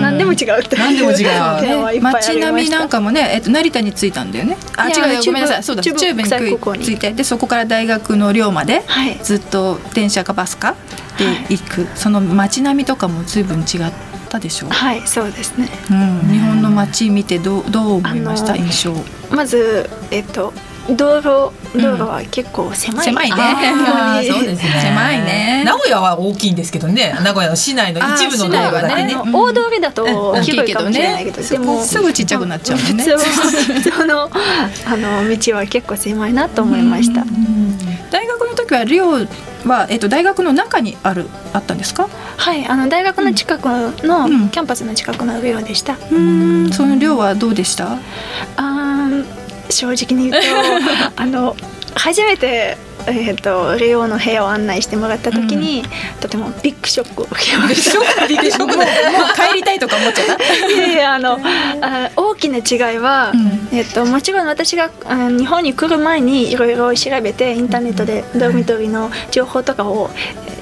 [0.00, 2.00] 何でも違うって何でも違う。
[2.02, 4.56] 街並みなんかもね、えっと、成田に着いたんだよね。
[4.76, 5.22] あ違うよ。
[5.24, 5.62] ごめんなさい。
[5.62, 5.82] そうだ。
[5.82, 6.28] 中部に
[6.84, 7.12] 着いて。
[7.12, 9.18] でそこから大学の寮まではい。
[9.22, 10.74] ずっと電車かバスか
[11.18, 13.66] で行く、その街並みとかも随分違っ
[14.30, 15.68] たでしょう、はいそうですね。
[15.90, 15.94] う
[16.26, 18.56] ん、日本の街見てどうどう思いました？
[18.56, 18.94] 印象。
[19.34, 20.52] まずえっと
[20.88, 23.30] 道路道路は結構狭い、狭い
[24.24, 24.28] ね。
[24.32, 24.80] そうですね。
[24.82, 25.62] 狭いね。
[25.64, 27.14] 名古屋は大きいんですけどね。
[27.22, 29.14] 名古屋の市内の一部の道路だけね。
[29.32, 33.04] 大通りだと大きい広いかけどねもしれないけど、でもすぐちっちゃくなっちゃうね。
[33.04, 33.18] そう
[33.98, 37.24] そのあの道は結構狭いなと思いました。
[38.10, 39.18] 大学の時は寮
[39.64, 42.08] は、えっと、大学の中にあるあったんですか？
[42.36, 45.96] はい、あの大学の近くの、うんキャンパスの近くの寮でした。
[46.10, 47.92] うんその寮はどうでした？
[48.56, 49.24] あー
[49.70, 50.48] 正直に言うと
[51.22, 51.56] あの
[51.94, 52.76] 初めて。
[53.06, 55.82] えー、とレオの部屋を案内してもらった時に、
[56.20, 58.26] とてもビッグショックを受けました。
[58.28, 58.86] ビッグショックもう
[59.34, 60.44] 帰りたいとか思っちゃった。
[60.68, 61.38] いやいやあの
[61.80, 63.68] あ大きな違いは、うん。
[63.72, 70.60] えっと、もちろん私があ日本に来る前にいろいろ調べてインターネットでドミトリーの情報とかを、えー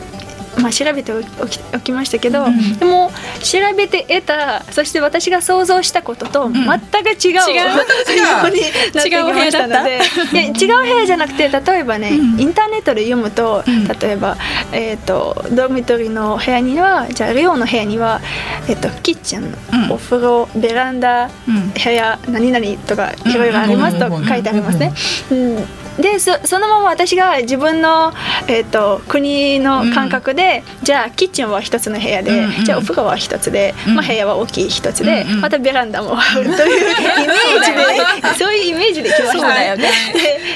[0.59, 2.79] まあ、調べておきおきましたけど、ん。
[2.79, 3.11] でも
[3.43, 7.43] 調べて得たそして私が想像したことと全く違う、違う。
[7.45, 8.61] 内容に
[8.93, 10.01] なってきましたので
[10.33, 12.41] いや違う部屋じゃなくて例えばね、うん。
[12.41, 13.87] インターネットで読むと、ん。
[13.87, 14.37] 例えば、
[14.73, 18.21] えー、とドミトリーの部屋にはじゃあレオの部屋には、
[18.69, 19.93] えー、とキッチン、うん。
[19.93, 21.71] お風呂ベランダ、うん。
[21.71, 24.93] 部屋何々とかいろいろありますと書いてありますね。
[25.31, 28.13] うんでそそのまま私が自分の、
[28.47, 32.65] えー、と国の感覚で、じゃあキッチンは一つの部屋で、うんうん。
[32.65, 33.95] じゃあお風呂は一つで、うん。
[33.97, 35.41] まあ、部屋は大きい一つで、うんうん。
[35.41, 39.91] またベランダもあるというイメージでそういうイメージで来ましたそうだよね。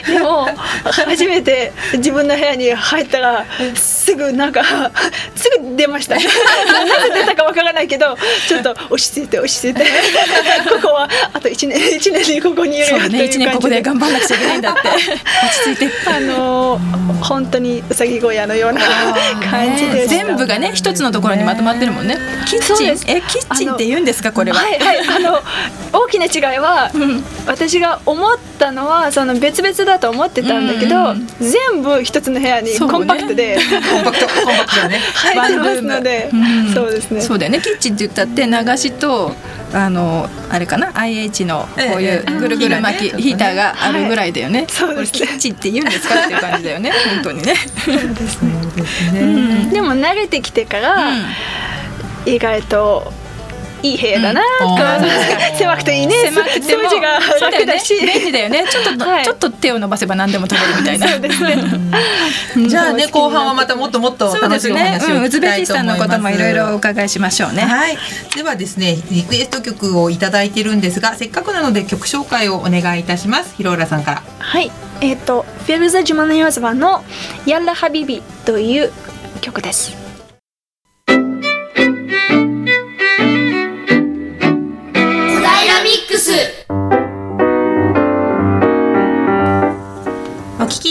[0.06, 0.46] ででも
[0.84, 4.62] 初めて自分の部屋に入ったらすぐなんか
[5.34, 6.14] すぐ出ました。
[6.14, 6.28] なぜ
[7.14, 8.16] 出たかわからないけど
[8.48, 9.84] ちょっと落ち着いて落ち着いて。
[10.68, 14.80] ここはあと1年一年にここにいるそうだねよという1年ここで感じで頑張んなくちゃいけないんだって
[15.42, 15.92] 落ち着いて。
[16.08, 16.78] あの
[17.22, 18.80] 本当にうさぎ小屋のような
[19.50, 22.16] 感じでした全部がね一つのところにまとまってるもんね。
[22.46, 22.90] キッチン？
[23.10, 24.58] えキッチンって言うんですかこれは？
[24.58, 24.98] はいはい。
[25.08, 25.38] あの
[25.92, 26.90] 大きな違いは、
[27.46, 33.58] 私が思ったのはその別々だと思ってたんだけど、うんうん全部一つの部屋にコンパクトで、
[33.90, 34.26] コンパクト。
[34.44, 35.00] コンパクトだね。
[35.14, 37.20] 入ってますので、うんそうですね。
[37.20, 37.60] そうだよね。
[37.60, 39.34] キッチンって言ったって流しと
[39.74, 42.32] あのあれかな？IH のこういええ。
[42.32, 45.20] うぐるぐる巻き、ヒーターがあるぐらいだよね、そうですね。
[45.20, 46.92] これキッチンって言うんですかっていう感じだよね。
[47.14, 47.54] 本当にね、
[47.84, 49.20] そうですね。
[49.20, 49.70] うん。
[49.70, 51.12] でも慣れてきてから、
[52.26, 53.12] 意外と
[53.82, 55.58] いい部屋だなと、うん。
[55.58, 56.82] 狭くていいね狭くても。
[56.82, 57.66] 掃除がそうだよね。
[57.66, 58.64] 楽だし、便利だよね。
[58.70, 59.24] ちょっと、はい。
[59.24, 61.08] ちょっと手を伸ばせば何でも取れるみたいな。
[61.08, 61.56] そうですね。
[62.68, 66.08] じゃあね後半はまたもっともっとそうです楽しいおね、うん、話を聞ウズベキスきたいと思います。
[66.08, 67.62] タンのこともいろいろお伺いしましょうね。
[67.62, 67.98] はい、
[68.36, 73.54] ではですねリクエスト曲をいただいてるんですがせっかくなので曲紹介をお願いいたします。
[73.56, 74.22] ヒローラさんから。
[74.38, 74.70] はい。
[75.00, 77.04] えっ、とフェルザ・ジュマネヨズバの
[77.44, 78.92] 「ヤッラ・ハビビ」という
[79.40, 80.01] 曲です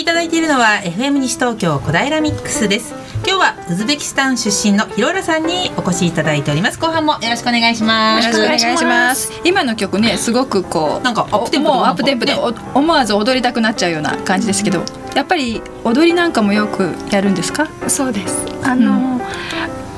[0.01, 2.95] きいただいているのは FM 西東京小平ミックスです。
[3.23, 6.79] 今日はウズベキスタン出身のヒローラさんにお越しいただいております。
[6.79, 8.25] 後半もよろしくお願いします。
[8.27, 9.31] よろしくお願いします。
[9.45, 12.41] 今の曲ねすごくこうなんかアップテンポでもうアップテンポでなん
[12.73, 14.83] お思わず踊りたくなっちゃうような感じですけど
[15.15, 17.67] やっぱり踊りなんかもよくやるんですか？
[17.87, 18.43] そうです。
[18.63, 19.21] あの、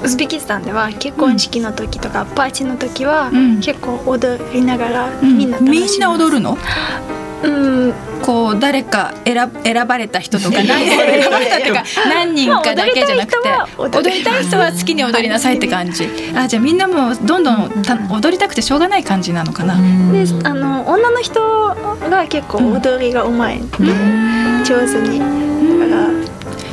[0.04, 3.62] ウズベキスタンでは結婚式の時とか、パーティーの時は、うん。
[3.62, 5.38] 結構踊りながら、うん。
[5.38, 6.58] みんな楽しみんな踊るの？
[7.44, 7.50] う
[7.89, 10.98] んこう誰か選選ばれた人とか 何人。
[10.98, 16.08] 選ばれたとか何人かだけじゃなくてまあ踊踊りたい人は好きに踊りなさいって感じ。
[16.36, 19.76] あじゃあみんなもうどんどんた踊りたくてしょうがない感じなのかな？
[19.76, 21.76] であの女の人
[22.10, 23.58] が結構踊りがうまい。
[23.58, 23.68] ん。
[23.70, 23.78] で、
[24.66, 25.20] 上手に。
[25.20, 25.26] だ
[25.88, 26.02] か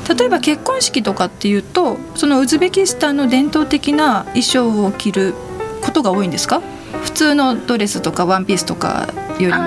[0.08, 0.14] ら。
[0.14, 5.34] 例えば結婚式とかっていうとそのウズベキスタンの伝統的な衣装を着る
[5.82, 6.60] ことが多いんですか？
[7.04, 9.08] 普通のドレスとかワンピースとか
[9.38, 9.62] よりも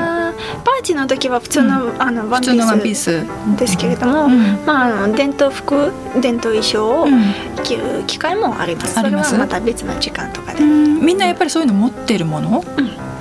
[0.84, 4.66] ーティーの時は普通の,、あのワンピ普通のワンピーース、スですけれども、うん。
[4.66, 5.92] まあ、あの伝統服
[6.22, 7.24] 伝統衣装をうん。
[7.64, 9.30] 着る機会もあります、あります。
[9.30, 12.62] それはまた別の時間とかで、みんなやっぱりそういうの持ってるもの？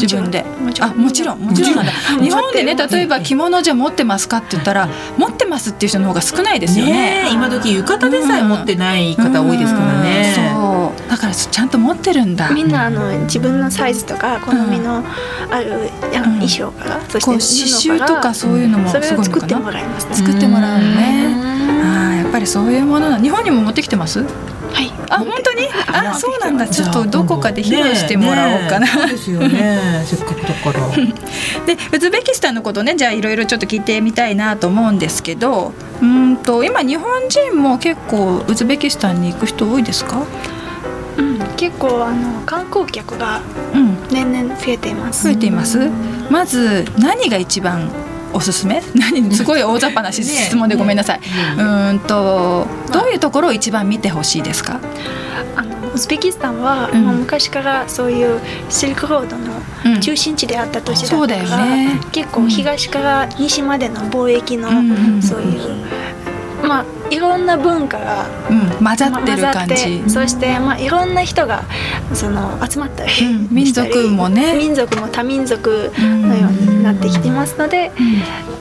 [0.01, 0.43] 自分で。
[0.43, 0.91] もちろん。
[0.91, 1.39] あもちろん。
[1.39, 1.77] もちろん。
[1.77, 1.93] なんだ。
[2.19, 2.25] うん。
[2.25, 7.31] 日本でね例えば着物じゃ持ってますかって言ったら持ってますっていう人の方が少ないですよね。
[7.33, 10.93] 今時浴衣でさえ持ってない方多いですからね、うん。
[10.97, 11.09] そう。
[11.09, 12.51] だからちゃんと持ってるんだ。
[12.51, 15.05] みんなあの自分のサイズとか好みの
[15.51, 20.07] ある、衣装から、そして刺繍とかそういうのもすごいのを作ってかなもらいます。
[20.09, 21.27] ね作ってもらうのね
[21.85, 24.23] あーやっぱりそういうものな日本にも持ってきてます？
[24.23, 24.27] は
[24.81, 24.91] い。
[25.11, 25.69] あ本当に？
[25.89, 26.67] あそうなんだ。
[26.67, 30.03] ちょっとどこかで披露してもらおうかな、ねえそうですよね。
[30.07, 30.89] せっかくだから。
[31.67, 40.19] でウズベキスタンのことねじゃあいろいろちょっと聞いてみたいなと思うんですけどうーんと今日本人も結構ウズベキスタンに行く人多いですか？
[40.19, 40.25] うん、
[41.57, 43.41] 結構あの観光客が
[43.75, 43.97] うん。
[44.11, 45.25] 年々増えています。
[45.25, 45.89] 増えています？
[46.31, 47.89] まず何が一番
[48.33, 48.83] おすすめ？
[48.95, 54.81] 何すごい大雑把なし質問でごめんなさい、うーんとどういうところを一番見てほしいですか？
[55.57, 57.05] あのウズベキスタンは、うん。
[57.05, 59.95] まあ昔からそういうシルクロードうん。
[59.95, 62.01] の中心地であった都市だから、ね。
[62.13, 65.23] 結構東から西までの貿易の、うん。
[65.23, 65.85] そういう
[66.63, 70.11] まあいろんな文化がうん、混ざってる感じ。
[70.11, 71.65] そして、まあ、いろんな人が
[72.15, 74.55] その集まったり、うん 民族もね。
[74.57, 77.93] 民族も多民族のようになってきてますので、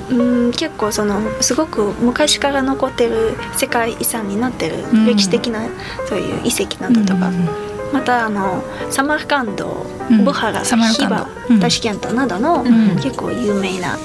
[0.09, 5.05] うん、結構そのすごく昔から残ってる世界遺産になってるうん。
[5.05, 5.61] 歴史的な
[6.07, 7.49] そういう遺跡などとか、うん。
[7.93, 10.25] またあのサマルカンド、うん。
[10.25, 11.59] ブハラヒバ、うん。
[11.59, 12.95] タシケントなどの、ん。
[12.95, 13.97] 結構有名な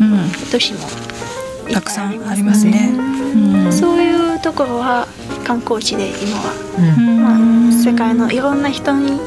[0.00, 0.30] うん。
[0.50, 0.80] 都市も
[1.72, 2.90] たくさんありますね。
[3.34, 3.72] うん。
[3.72, 5.06] そういうところは
[5.44, 7.22] 観光地で今は、うん。
[7.22, 7.34] ま
[7.70, 9.18] あ、世界のいろんな人に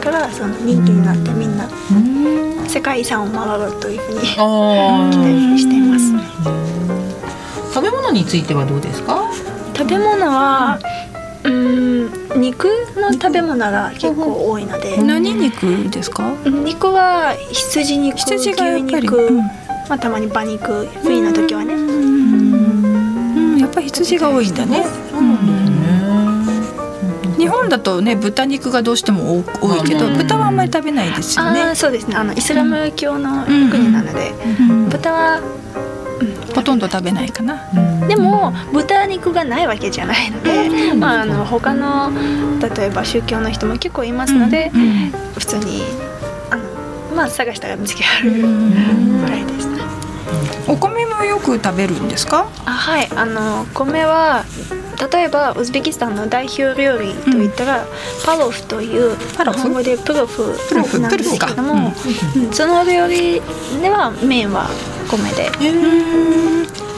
[0.00, 1.68] からその人気になってみんな
[2.68, 7.74] 世界遺産を回るというふうにあ期ー待しています。
[7.74, 9.30] 食べ物についてはどうですか？
[9.76, 10.78] 食べ物は
[11.44, 12.64] うん肉
[12.96, 16.32] の食べ物が結構多いので、何肉ですか？
[16.44, 19.38] 肉は羊肉羊がやっうん。
[19.88, 21.57] まあ、たまに馬肉冬の時は
[23.78, 24.84] ぱり羊が多いんだね。
[27.38, 30.16] 日本だとね豚肉がどうしても多多いけど、うん。
[30.16, 31.74] 豚はあんまり食べないですよね。
[31.76, 32.16] そうですね。
[32.16, 34.88] あのイスラム教のうん国なので、うん。
[34.88, 35.40] 豚は
[36.54, 37.62] ほとんど食べないかな。
[38.08, 42.10] でも豚肉がないわけじゃないので、まあ、あの他の
[42.60, 45.12] 例えば宗教の人も結構いますので、うん。
[45.38, 45.82] 普通に
[46.50, 46.64] あの、
[47.14, 49.20] まあ、探したら見つけられるうん。
[49.20, 49.67] ぐらいです。
[49.67, 49.67] ね。
[50.68, 52.46] お米もよく食べるんですか？
[52.66, 53.08] あはい。
[53.16, 54.44] あの米は
[55.12, 57.86] 例えばウズベキスタンの代表料理といったら、
[58.26, 60.52] パロフという日本語でプロフ。
[61.00, 62.08] なんですけれども、プ
[62.40, 62.52] うん。
[62.52, 63.40] その料理
[63.80, 64.68] では麺は
[65.10, 65.50] 米で、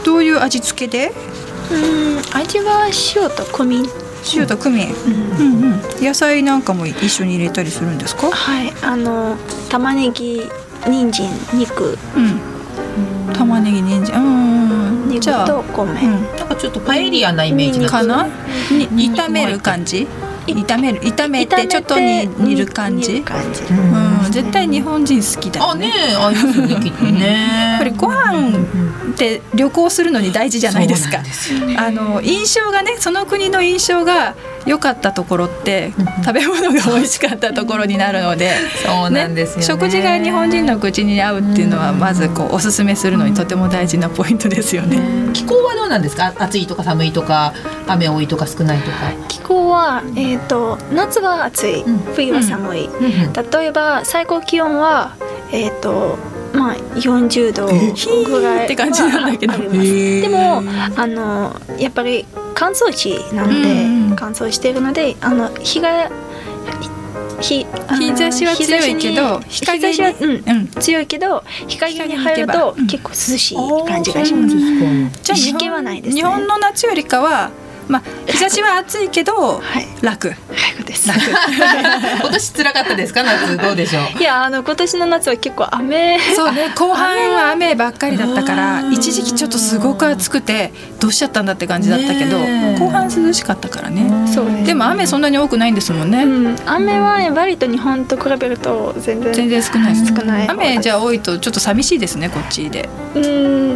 [0.05, 1.13] どういう味付けで？
[1.71, 3.87] うん、味は塩とクミン、
[4.35, 4.95] 塩とクミン。
[4.95, 5.13] うん。
[5.13, 6.05] うんうん。
[6.05, 8.31] 野菜なんかも一緒に入れたりするんですか？
[8.31, 8.73] はい。
[8.83, 9.37] あの
[9.69, 10.43] 玉ねぎ
[10.89, 11.97] 人参肉。
[12.17, 12.41] うん。
[13.41, 14.23] 玉ねぎ人参。
[14.23, 15.09] うんうん。
[15.09, 16.13] 肉じゃあと米、うん。
[16.37, 18.29] なんかちょっとパエリアなイメージかな？
[18.69, 20.07] 炒める感じ？
[20.47, 21.01] い炒める？
[21.01, 24.31] 炒めてちょっとに煮る感じうん。
[24.31, 25.87] 絶対日本人好きだよね。
[25.87, 27.21] あねえありますよねきっとね
[27.73, 28.59] やっぱりご飯
[29.13, 31.19] って旅行するのに大事じゃないですか。
[31.79, 34.35] あの印象がねその国の印象が
[34.67, 35.93] 良かったところって
[36.25, 38.53] 食べ物が美味しかったところになるので。
[38.85, 39.63] そうなんですよね。
[39.63, 44.99] 食事が日本人の口に合うっていうのはまずこうおすすめするのにとても大事なポイントですよね。
[45.33, 46.35] 気候はどうなんですか？
[46.39, 47.55] 暑いとか寒いとか
[47.87, 48.97] 雨多いとか少ないとか。
[49.29, 51.83] 気候は、えー、と夏は暑い。
[51.83, 51.99] うん。
[52.15, 52.89] 冬は寒い、
[53.53, 55.17] 例えば最高気温は
[55.53, 56.19] えっ、と
[56.53, 57.67] まあ40度
[58.25, 59.59] ぐらいって感じなんだけど。
[59.59, 60.63] でも
[60.97, 66.11] あのやっぱり乾燥地なので、うんうん乾燥しているのであの日が
[67.41, 70.67] 日日差しは強いけど日差しは、うんうん。
[70.69, 72.87] 強いけど日陰に入るとうん。
[72.87, 74.57] 結構涼しい感じがします。
[75.23, 76.21] じゃあ日湿気はないですね。
[76.23, 77.51] 日本の夏よりかは
[77.89, 80.29] まあ日差しは暑いけどはい、楽。
[80.29, 80.37] 楽
[80.85, 81.09] です。
[81.09, 81.21] 楽。
[82.21, 83.23] 今年辛かったですか？
[83.23, 84.19] 夏どうでしょう？
[84.19, 86.19] いやあの今年の夏は結構雨。
[86.35, 87.51] そうね 後半は。
[87.53, 92.39] 雨ばっかりだったから一時期ちょっとすごく暑くてどうしちゃったんだって感じだったけど
[92.79, 94.09] 後半涼しかったからね。
[94.33, 99.97] そうですでも雨そんなに多くないんですもんね、うん、雨はねバリと日本と比べると全然全然少ない。
[99.97, 102.89] 少ない雨じゃあ多いとちょっと寂しいですねこっちで。
[103.15, 103.23] うん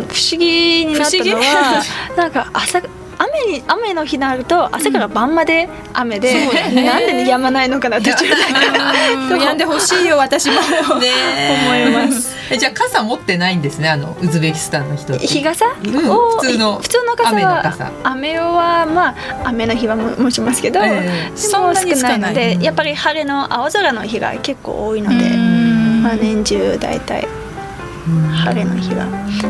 [0.09, 1.83] 不思議になったの不思は
[2.17, 2.81] なんか朝
[3.19, 6.85] 雨に雨の日になると朝から晩まで雨で、そうだね。
[6.85, 9.41] なんで止まないのかなってちょっとうん。
[9.41, 10.55] やんでほしいよ私も。
[10.99, 11.11] ね。
[11.65, 12.35] 思います。
[12.51, 15.27] えじゃあ傘持ってないんですねあのウズベキスタンの人って。
[15.27, 17.93] 日傘、うんを普通の普通の傘は雨の傘。
[18.05, 19.15] 雨はまあ
[19.45, 20.91] 雨の日はも持ちますけど、ええ。
[21.25, 22.19] でもそんなに少ない。
[22.19, 26.03] のでやっぱり晴れの青空の日が結構多いので、うん。
[26.03, 27.27] まあ、年中大体
[28.05, 29.07] 晴れの日が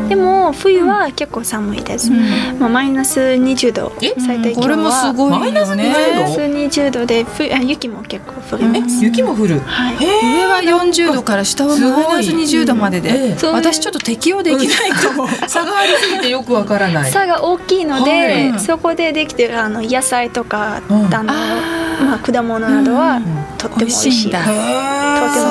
[0.07, 2.59] でも冬は結構寒いです、うん。
[2.59, 4.13] まあ、マイナス20度え？
[4.19, 5.39] 最低気これ温はもすごいよね。
[5.39, 9.59] マイナス20マイナス20度でふあ雪も結構降ります、雪も降る？
[9.59, 9.97] はい。
[9.97, 17.11] 上は40度から下はマイナス20度までで、私ちょっと適応できないかも、 差がありすぎてよくわからない。
[17.11, 18.11] 差が大きいので、
[18.51, 18.59] はい。
[18.59, 21.13] そこでできてるあの野菜とか、うん。
[21.13, 21.33] あの
[22.19, 23.23] 果物などは、うん。
[23.57, 24.43] とっても美味しいとても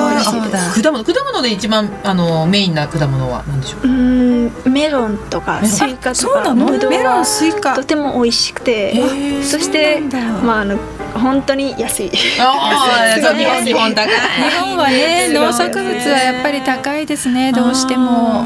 [0.09, 3.87] 美味しいそうだ果物果物で一番あのメインな果物は何でしょう？
[3.87, 7.75] うーんメロンとかスイカとかブドウメロンはスイカ。
[7.75, 9.43] とても美味しくて、ー。
[9.43, 10.01] そして
[10.43, 10.77] まああの
[11.13, 12.11] 本当に安い。
[12.39, 14.07] ああ、 そう日本日本高い。
[14.49, 18.43] 日本はね農作物はやっぱり高いですねどうしても、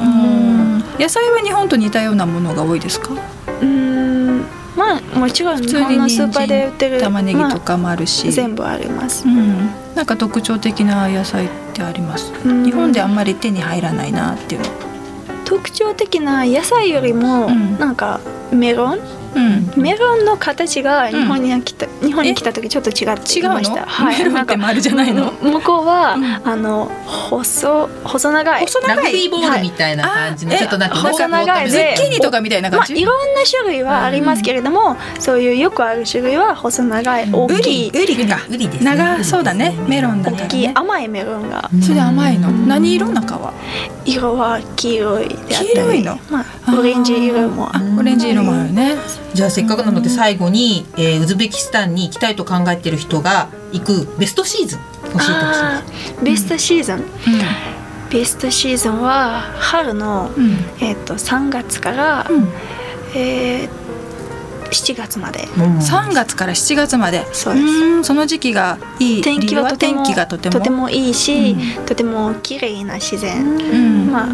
[1.00, 3.10] 野菜は日本と似たようなものが多いですか？
[3.14, 4.19] うーん
[4.80, 9.28] まあもちろん日本のスーパーで売ってる玉ねぎとまかもあるし、あ全部あります。
[9.28, 9.30] う。
[9.30, 12.32] ん、なんか特徴的な野菜ってあります？
[12.46, 12.64] うん。
[12.64, 14.68] 日本であんまり手に入らないなっていうの。
[15.44, 17.78] 特徴的な野菜よりも、うん。
[17.78, 18.22] なんか
[18.54, 19.00] メロン？
[19.36, 19.82] うん。
[19.82, 23.82] メロンの形が日本に来た、日本に来た時ちょっと違っていました。
[23.82, 24.32] 違うの？
[24.32, 25.32] メロンって丸じゃないの？
[25.42, 26.26] む向こうは、うん。
[26.26, 28.66] あの細細長い。
[28.66, 28.96] 細長い？
[28.98, 37.92] ラグビーボールみたいな感じの、はいちょっとなんかあ細長いズでッキーニとかみたいなまあ、感じ、いろんな種類はありますけれども、そういうよくある種類は細長い大ウきい。
[37.92, 38.40] リウリか。
[38.50, 38.96] ウリですね。
[38.96, 39.76] 長そうだね。
[39.88, 41.70] メロンだから大きいね甘いメロンが。
[41.82, 42.52] それ甘いの？
[42.52, 43.54] 何色中は
[44.06, 45.68] 色は黄色いであったり。
[45.68, 46.20] 黄色いの？
[46.30, 48.96] まあ、オレンジ色もあオレンジ色もあるね
[49.34, 55.24] じゃあせっかくなので最後に、えーウズベキスタンに行きたいと考えている人が行くベストシーズン教えてほし
[56.22, 56.24] い。
[56.24, 57.02] ベストシーズン、う
[58.12, 60.58] ベストシーズンは春の、んうん。
[60.82, 62.48] えっと3月から、うん。
[63.16, 63.90] えー
[64.70, 65.48] 7月まで。
[65.58, 65.78] うん。
[65.80, 67.26] 3月から7月まで。
[67.34, 67.66] そうです。
[67.66, 68.04] ーん。
[68.04, 69.22] その時期がいい。
[69.22, 70.90] 天気はとても天気がとても。
[70.90, 74.12] いいし、うとても綺麗な自然、うん。
[74.12, 74.30] まあ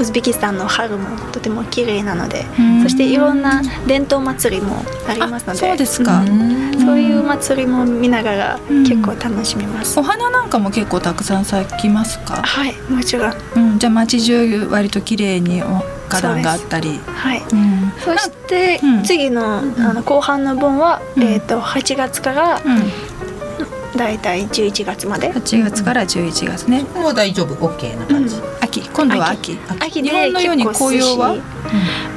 [0.00, 2.82] ウズベキスタンの春もとても綺麗なので、うん。
[2.82, 6.72] そしていろんな伝統祭りもありますのであそうですか、うん。
[6.80, 13.34] そういう祭りも見ながらうん結構楽しみます、お花なんかも結構たくさん咲きますか、はいもちろん。
[13.56, 15.66] うん、じゃあ街中割と綺麗にお
[16.08, 16.98] 花壇があったり。
[17.06, 17.42] はい。
[17.52, 17.92] うん。
[17.98, 19.02] そしてうん。
[19.04, 21.22] 次の,、あの後半の分は、うん。
[21.22, 22.60] えー、と8月から
[23.92, 25.32] うん、だいたい11月まで。
[25.32, 26.82] 8月から11月ね。
[26.94, 28.88] もう大丈夫？OK な感じ、秋。
[28.88, 29.58] 今度は秋。
[29.78, 30.02] 秋。
[30.02, 31.36] で日本のように紅葉は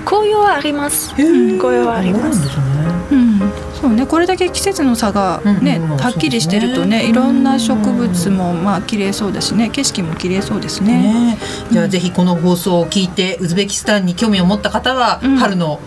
[0.05, 0.55] 紅葉は？
[0.55, 1.57] ありますうん。
[1.57, 2.47] 紅葉はあります。
[2.49, 3.39] そうなんですねうん、
[3.73, 4.05] そうね。
[4.07, 5.91] これだけ季節の差がね、うん。
[5.91, 5.97] うん。
[5.97, 9.69] はっきりしてるとねいろんな植物もまあ綺麗そうだしね。
[9.69, 11.33] 景色も綺麗そうですね。
[11.33, 11.37] ね。
[11.71, 15.37] じゃあぜひこの放送を聞いてウズベキスタンに興味を持った方は、うん。
[15.37, 15.79] 春の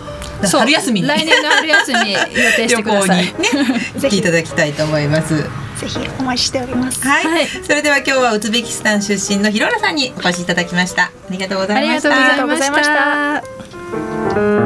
[0.45, 0.61] そう。
[0.61, 1.09] 春休みに。
[1.09, 2.19] 来年の春休み予
[2.57, 3.25] 定してください。
[3.33, 3.81] 旅行にね。
[4.01, 5.66] 来ていただきたいと思います。
[5.77, 11.05] ぜひお待ちしておりますはい、はいそれでは今日はウズベキスタン出身のヒロラさんにお越しいただきました。
[11.05, 12.11] ありがとうございました。
[12.11, 12.83] ありがとうございま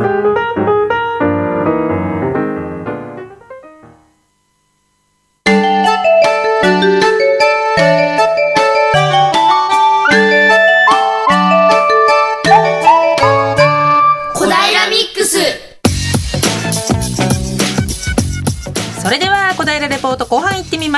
[0.07, 0.10] た。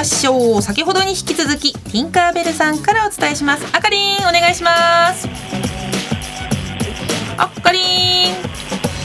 [0.02, 0.62] ましょう。
[0.62, 3.64] 先ほどに引き続きティンカーベルさんからお伝えします。
[3.72, 5.28] あかりんお願いします。
[7.38, 7.78] あかり
[8.30, 8.34] ん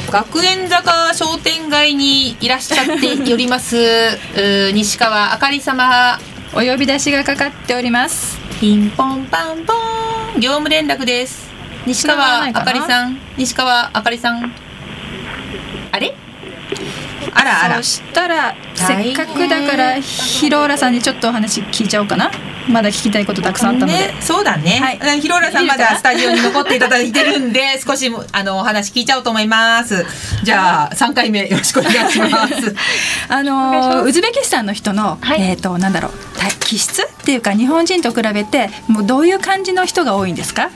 [0.09, 3.75] 学園坂商店街にいらっしゃっております
[4.73, 6.17] 西川あかり様
[6.53, 8.39] お呼び出しがかかっております。
[8.59, 9.73] ピンポンパンポ
[10.35, 11.47] ン業務連絡です
[11.85, 14.51] 西川あかりさん西川あかりさん
[17.33, 17.77] あらあら。
[17.77, 22.31] そしたらせっかくだからヒローラさんにちょっとお話聞いちゃおうかな。
[22.69, 23.93] まだ聞きたいことたくさんあったので。
[23.93, 25.21] ね、そうだね、はい。
[25.21, 30.05] ヒローラさんまだスタジオに残っていただいてるんで 少しあのお話聞いちゃおうと思います。
[30.43, 32.75] じゃあ3回目よろしくお願いします。
[33.29, 35.41] あのーウズベキスタンの人の、はい。
[35.41, 40.69] えっ、となんだろう体気質っていうか日本人と比べてもうどういう感じの人が多いんですか？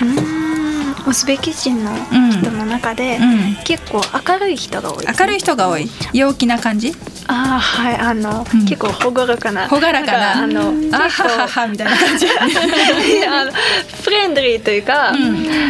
[0.00, 0.63] うーん
[1.06, 1.90] ウズベキ人の
[2.30, 3.56] 人の中で、うん。
[3.64, 5.88] 結構明るい人が多いです明るい人が多い。
[6.12, 6.94] 陽気な感じ？
[7.26, 8.64] ああはいあの、うん。
[8.66, 9.68] 結構朗らかな。
[9.68, 10.42] 朗らかな。
[10.42, 12.26] あのあはははみたいな感じ。
[14.02, 15.16] フレンドリーというか、う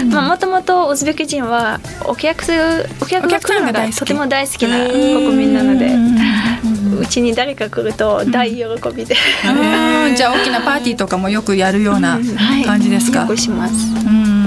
[0.05, 0.11] ん。
[0.11, 5.91] まあもともとウズベキ人はお客さんお客が来るのがとても大好きな国民なので、
[7.01, 8.65] うちに誰か来ると大喜
[8.95, 9.17] びで、
[9.47, 10.17] うん。
[10.17, 12.65] じゃあ大きなパーティーとかもよくやるようなはい。
[12.65, 13.75] 感じですか、よくします。
[14.07, 14.44] うん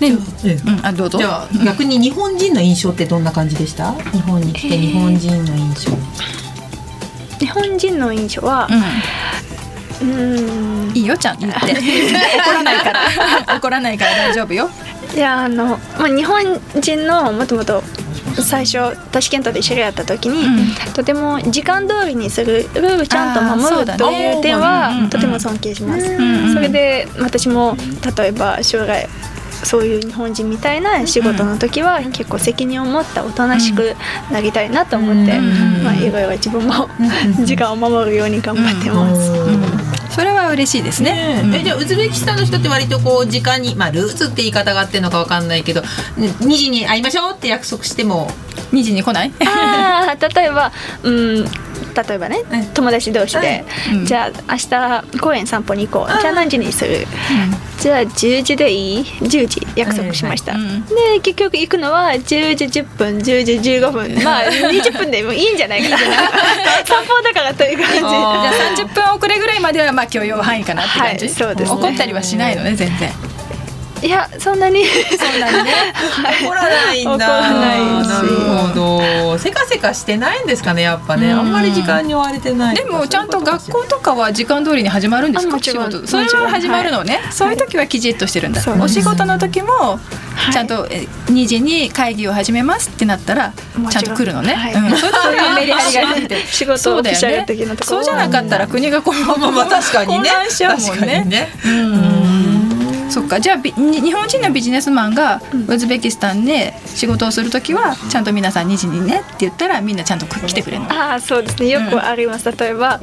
[0.00, 1.18] ね、えうん、あどうぞ。
[1.18, 3.92] じゃあ逆に日本人の印象ってどんな感じでした？
[3.92, 5.90] 日本に来て日本人の印象、
[7.38, 8.68] 日本人の印象は、
[10.00, 10.08] うん。
[10.08, 10.92] うん。
[10.94, 11.72] いいよちゃんと言って。
[12.38, 13.00] 怒らないから。
[13.56, 14.68] 怒らないから大丈夫よ。
[15.14, 16.42] いやあの、まあ、日本
[16.80, 17.82] 人のもともと
[18.42, 20.92] 最初タシケントで知り合った時に、うん。
[20.94, 26.54] とても時間通りにするルールちゃんと守るという点は、とても尊敬します、んうん。
[26.54, 27.76] それで私も
[28.16, 29.08] 例えば将来
[29.64, 33.94] そういう日本人みたいな仕事の時は結構責任を持ったおとなしく
[34.30, 36.88] なりたいなと思って、うんまあ、いろいろ自分も
[37.44, 39.32] 時間を守るように頑張ってます。
[40.14, 41.42] それは嬉しいですね。
[41.44, 41.60] ねえ。
[41.60, 45.88] えじゃあウズベキスタンの人って割とこう時間にまあルーツって言い方があってるのかわかんないけどね
[46.40, 48.30] 2時に会いましょうって約束しても
[48.72, 49.32] 2時に来ない？
[49.46, 50.70] あー例えば
[51.02, 51.44] うん
[51.94, 52.66] 例えばね、うん。
[52.74, 54.04] 友達同士で、うん。
[54.06, 54.56] じゃあ明
[55.12, 56.20] 日公園散歩に行こう。
[56.20, 57.06] じゃあ何時にする？
[57.80, 59.66] じゃあ10時でいい？10時。
[59.74, 64.14] 約束しました、で結局行くのは10時10分10時15分。
[64.22, 65.98] まあ20分でもいいんじゃないかな。
[66.84, 67.98] 散歩だからという感じ。
[67.98, 71.78] じゃあ30分遅れぐらいまではまあ許容範囲かなって感じ、はいそうですね。
[71.80, 73.10] 怒ったりはしないのね全然
[74.02, 74.84] いやそんなに。
[74.84, 75.72] そんなにね。
[76.44, 77.14] 怒らないんだ。
[77.14, 78.08] 怒らないし。
[78.08, 78.28] なる
[78.68, 79.38] ほど。
[79.38, 81.30] せかせかしてないんですかねやっぱね。
[81.30, 81.38] うん。
[81.38, 85.52] あんまり時間に追われてないでもちゃんと学校とかは時間通りに始まるんですか？
[85.52, 85.90] あもちろん。
[85.90, 86.06] 仕事。
[86.06, 88.60] それは始まるのね、そういう時はきちっとしてるんだ。
[88.60, 88.84] そうです。
[88.84, 90.52] お仕事の時もはい。
[90.52, 94.74] ちゃんとえ2時に会議を始めますってなったらもちゃんと来るのね、はい。
[94.74, 97.98] うん、そういうところはメリハリがあって仕事そうだよ的なところ。
[97.98, 100.16] そうじゃなかったら国がこうまあまあ確かにね。
[100.16, 101.22] 混乱しちゃうもん確かね。
[101.24, 101.48] にね
[103.12, 103.40] そっか。
[103.40, 110.92] じゃあ日本人のビジネスマンがウズベキスタンで仕事をする時はちゃんと皆さん2時にねって言ったらみんなちゃんと来てくれるの。
[110.92, 111.68] ああそうですね。
[111.68, 113.00] よくあります、例えば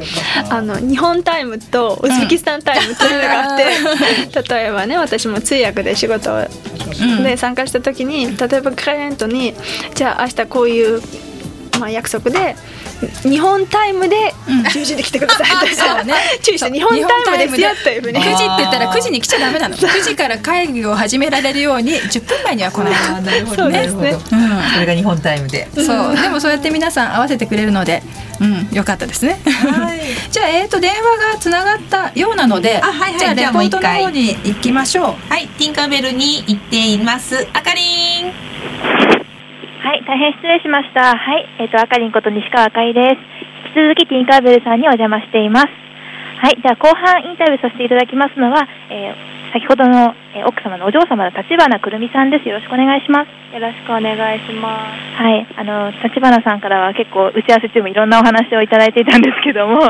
[0.50, 7.24] あの日本タイムとウズベキスタンタイムっていうのがあって、 例えばね私も通訳で仕事をうん。
[7.24, 9.54] で参加した時に例えばクライアントに
[9.96, 11.02] じゃあ明日こういう、
[11.80, 12.56] まあ、約束で
[13.24, 14.62] 日本タイムでうん。
[14.62, 15.68] 10時で来てください。
[15.68, 16.14] っ てそうね。
[16.42, 19.76] 注意して日本タイムですよというふうに9時って言ったら9時に来ちゃダメなの。
[19.76, 24.12] 9時から会議を始められるように10分前には来ないあーなるほどそうですね。
[24.12, 25.68] なるほどそれが日本タイムで。
[25.74, 26.22] と、そう。
[26.22, 28.04] でもそうやって皆さん合わせてくれるので、
[28.42, 29.40] うん、よかったですね。
[29.46, 30.00] はい。
[30.32, 33.20] じゃあ、えー、と電話がつながったようなのであはいはい。
[33.20, 35.34] じゃあレポートのもう一回方に行きましょう。
[35.34, 35.48] はい。
[35.58, 37.48] ティンカーベルに行っています。
[37.54, 37.99] あかりん
[39.80, 41.16] はい、大変失礼しました。
[41.16, 43.16] はい、えっ、と、あかりんこと西川あかりです。
[43.72, 45.68] 引き続きティンカーベルさんにお邪魔しています。
[46.40, 52.48] はい、じゃあ後半インタビューさせていただきますのは、えー先ほどの、えー奥様のお嬢様の立花くるみさんです。
[52.48, 53.56] よろしくお願いします。
[53.56, 55.24] よろしくお願いします。
[55.24, 59.90] はい、あの立花さんからは結構打ち合わせ中もいろんなお話をいただいていたんですけども、は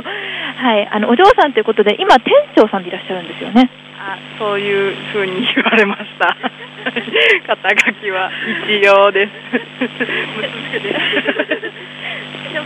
[0.80, 3.70] い、あのお嬢さんということで今店長さんでいらっしゃるんですよね。
[4.02, 6.36] あ、そういう風に言われました。
[7.48, 8.32] 肩書きは
[8.68, 9.32] 一応です。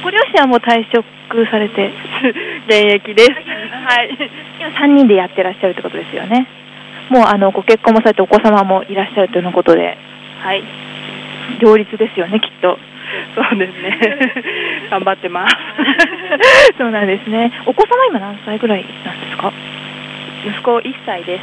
[0.04, 1.04] ご両親はもう退職
[1.50, 1.92] されて、
[2.68, 3.32] 現役です。
[3.32, 4.10] はい。
[4.60, 6.46] 今3人でやってらっしゃるってことですよね。
[7.10, 9.98] もうあのご結婚もされてお子様もいらっしゃるということで、
[10.42, 10.64] はい。
[11.60, 12.80] 両立ですよねきっと。
[13.36, 13.98] そうですね。
[14.90, 15.56] 頑張ってます。
[16.78, 17.52] そうなんですね。
[17.66, 19.52] お子様今何歳ぐらいなんですか？
[20.46, 21.42] 息子1歳です。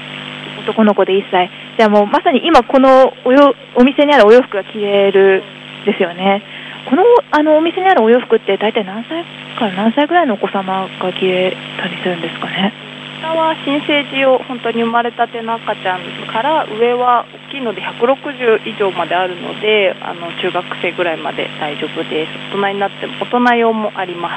[0.60, 1.50] 男の子で1歳。
[1.76, 5.42] じゃあもうまさに今このおよお店にあるお洋服が着れる
[5.86, 6.42] ですよね。
[6.88, 9.24] このあのお店にあるお洋服って大体何歳
[9.58, 12.72] から何歳ぐらいのお子様が着れたりするんですかね？
[13.20, 16.00] 下は新生児を本当に生まれたての赤ちゃん
[16.32, 24.30] から上は大きいので160以上まであるのであの中学生ぐらいまで大丈夫です大人になっても大人用もありま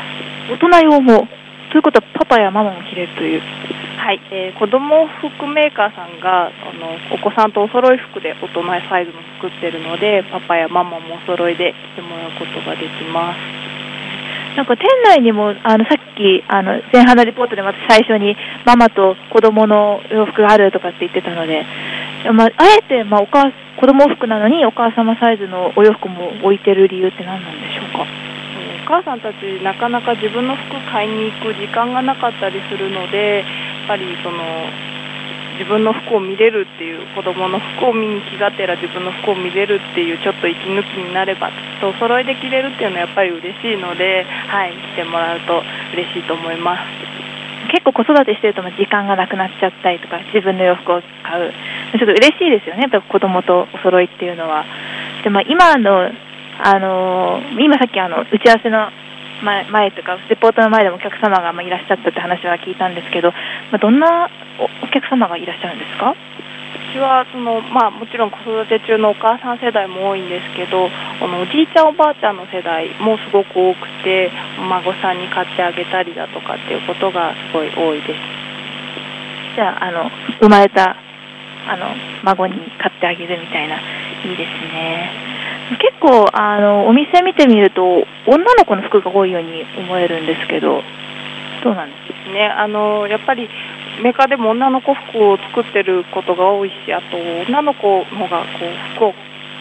[0.49, 1.27] す大人用も
[1.71, 3.41] ということはパパやママも着れるという。
[4.03, 13.39] はい、えー子供服メーカーさんがあのお子さんとお揃い服で大人サイズの作ってるのでパパやママもお揃いで着てもらうことができます
[14.57, 18.35] なんか店内にもあのさっきあの前半のレポートでまた最初に
[18.65, 21.63] ママと子供の洋服があるとかって言ってたので、
[22.35, 28.03] まあ、あえて、まあ、お母子供服なのにお母様サイズのお洋服も置いてる理由って何なんでしょうか？
[28.03, 33.45] えーお母さんたちなかなか自分の服買いに行く時間がなかったりするので
[33.87, 34.43] ぱりその
[35.59, 45.61] 自分の服を見れるっていう子供の服を見に気がてら自分の服を見れるっていうちょっと息抜きになればとお揃いで着れるっていうのはやっぱり嬉しいので、はい、着てもらうと
[45.93, 47.13] 嬉しいと思います。
[47.71, 51.51] 結構子育てしてると時間がなくなっちゃったりとか自分の洋服を買う
[51.97, 54.65] ちょっと嬉しいですよねやっぱ子供とお揃いっていうのは
[55.23, 56.11] で、まあ、今の、
[56.59, 58.91] あのー今さっきあの打ち合わせの
[59.43, 63.31] 前前とかレポートの前でもお客様がまあいらっしゃったって話は聞いたんですけど、
[63.71, 64.29] まあ、どんな
[64.59, 66.11] おお客様がいらっしゃるんですか？
[66.11, 66.15] う
[66.93, 78.19] ちはその、まあ、もちろん子育て中のお母さん世代も多いんですけどあのおじいちゃんおばあちゃんの世代もすごく多くてお孫さんに買ってあげたりだとかっていうことがすごい多いです。
[79.55, 80.09] じゃああの
[80.41, 80.95] 生まれた
[81.65, 85.32] あの孫に買ってあげるみたいないいですね
[85.79, 90.81] 結構あのお店見てみると女の子の服が多いように思えるんですけど
[91.63, 91.95] どうなんで
[92.25, 93.47] すねあのやっぱり
[94.01, 99.13] メーカーでも女の子服を作ってることが多いしあと女の子の方がこう服を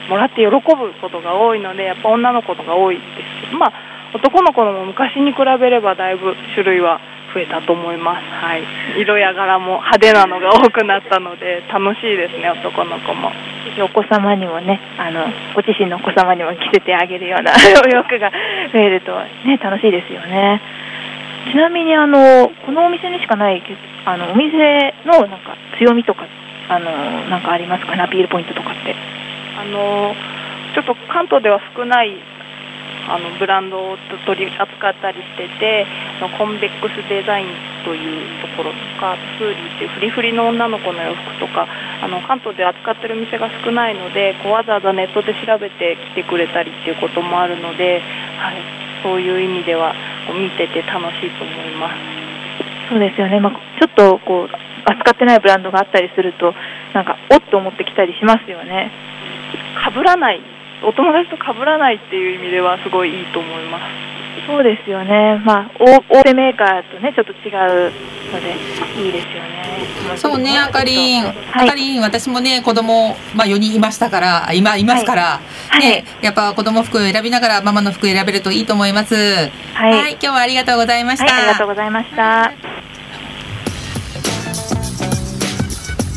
[0.09, 0.61] もらって喜ぶ
[1.01, 3.47] ことが多いのでやっぱ女の子のが多いです。
[3.47, 3.73] けどまあ
[4.15, 7.01] 男の子のも昔に比べればだいぶ種類は
[7.33, 8.63] 増えたと思います、はい、
[9.01, 13.33] 色や柄も派手なのが多くなったので楽しいですね男の子も。
[13.81, 15.25] お子様にもねあの
[15.55, 17.53] ご自身のお子様にも着せてあげるような
[17.85, 18.31] お洋服が
[18.73, 19.15] 増えると
[19.47, 20.61] ね楽しいですよね。
[21.51, 23.63] ちなみにあのこのお店にしかない
[24.05, 26.27] あのお店のなんか強みとか
[26.69, 26.91] あの
[27.31, 27.97] なんかありますか？
[27.97, 28.95] ねアピールポイントとかって。
[29.59, 30.15] あの
[30.75, 32.17] ちょっと関東では少ない
[33.09, 33.97] あのブランドを
[34.27, 35.87] 取り扱ったりしてて
[36.39, 37.49] コンベックスデザイン
[37.85, 48.01] というところとかスーリーっていうフリフリの女の子の洋服とかあの関東で扱ってる店が少ないのでこうわざわざネットで調べて来てくれたりっていうこともあるので、
[48.39, 48.63] はい、
[49.03, 49.95] そういう意味では
[50.27, 52.23] こう見てて楽しいと思います。
[52.89, 54.49] そうですよね、まあ、ちょっとこう
[54.85, 56.53] 扱ってないブランドがあったりすると
[56.93, 58.91] なんかおっと思ってきたりしますよね。
[59.91, 60.41] 被らない
[60.85, 64.13] お友達と被らないっていう意味ではすごいいいと思います。
[64.47, 67.53] そうですよね、まあ、大大手メーカーとねちょっと違
[67.89, 67.93] う
[68.33, 68.57] ので
[69.03, 69.63] いいですよね。
[70.17, 75.41] そうね、あかりん、はいあかりん、私もね、子供、まあ、4人いましたから、今いますから。
[75.69, 79.15] はいね、やっぱ子供服選びながら、ママの服選べるといいと思います。
[79.75, 81.33] はい今日はありがとうございました。
[81.33, 82.53] はい、ありがとうございました。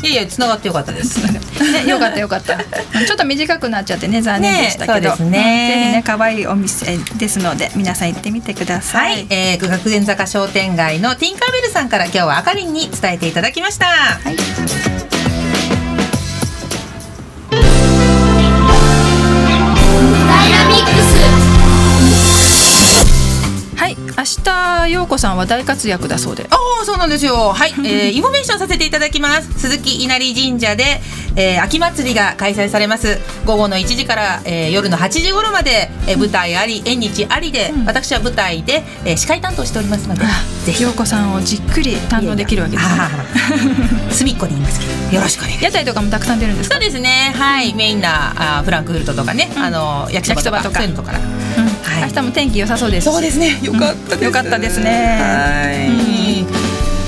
[0.06, 1.18] いやいや、繋がってよかったです。
[1.26, 2.56] ね、よかったよかった。
[2.56, 8.98] ちょっと短くなっちゃってね残念でしたけど、ねそうですねうんぜひね可愛いお店ですので皆さん行ってみてくださ。
[8.98, 13.86] はいい、えー、学園坂商店街のティンカーベルさんから今日はあかりんに伝えていただきました。
[13.86, 14.36] ダイ
[20.50, 20.90] ナミック
[23.76, 26.46] はい、明日陽子さんは大活躍だそうで。
[26.50, 27.52] ああ、そうなんですよ。
[27.52, 29.48] はい、えー、 インフォメーションさせていただきます。
[29.58, 31.02] 鈴木稲荷神社で、
[31.36, 33.18] えー、秋祭りが開催されます。
[33.44, 40.24] 午後の1時から、えー、夜の8時頃まで、えー、舞台あり、縁日ありで、私は舞台で、えー、司会担当しておりますので、
[40.64, 40.82] ぜひ。
[40.82, 42.94] 陽子さんをじっくり堪能できるわけですね。
[44.10, 45.64] 隅っこで言いますけど、よろしくお願いします。
[45.64, 46.76] 屋台とかもたくさん出るんですか？
[46.76, 47.34] そうですね。
[47.36, 51.12] はい、メインなあーフランクフルトとかね、あの焼きそばとかそういうのとか。
[51.12, 53.10] うんはい明日も天気良さそうですし。
[53.12, 53.58] そうですね。
[53.62, 54.24] よかったです。
[54.24, 56.46] よかったですねはい。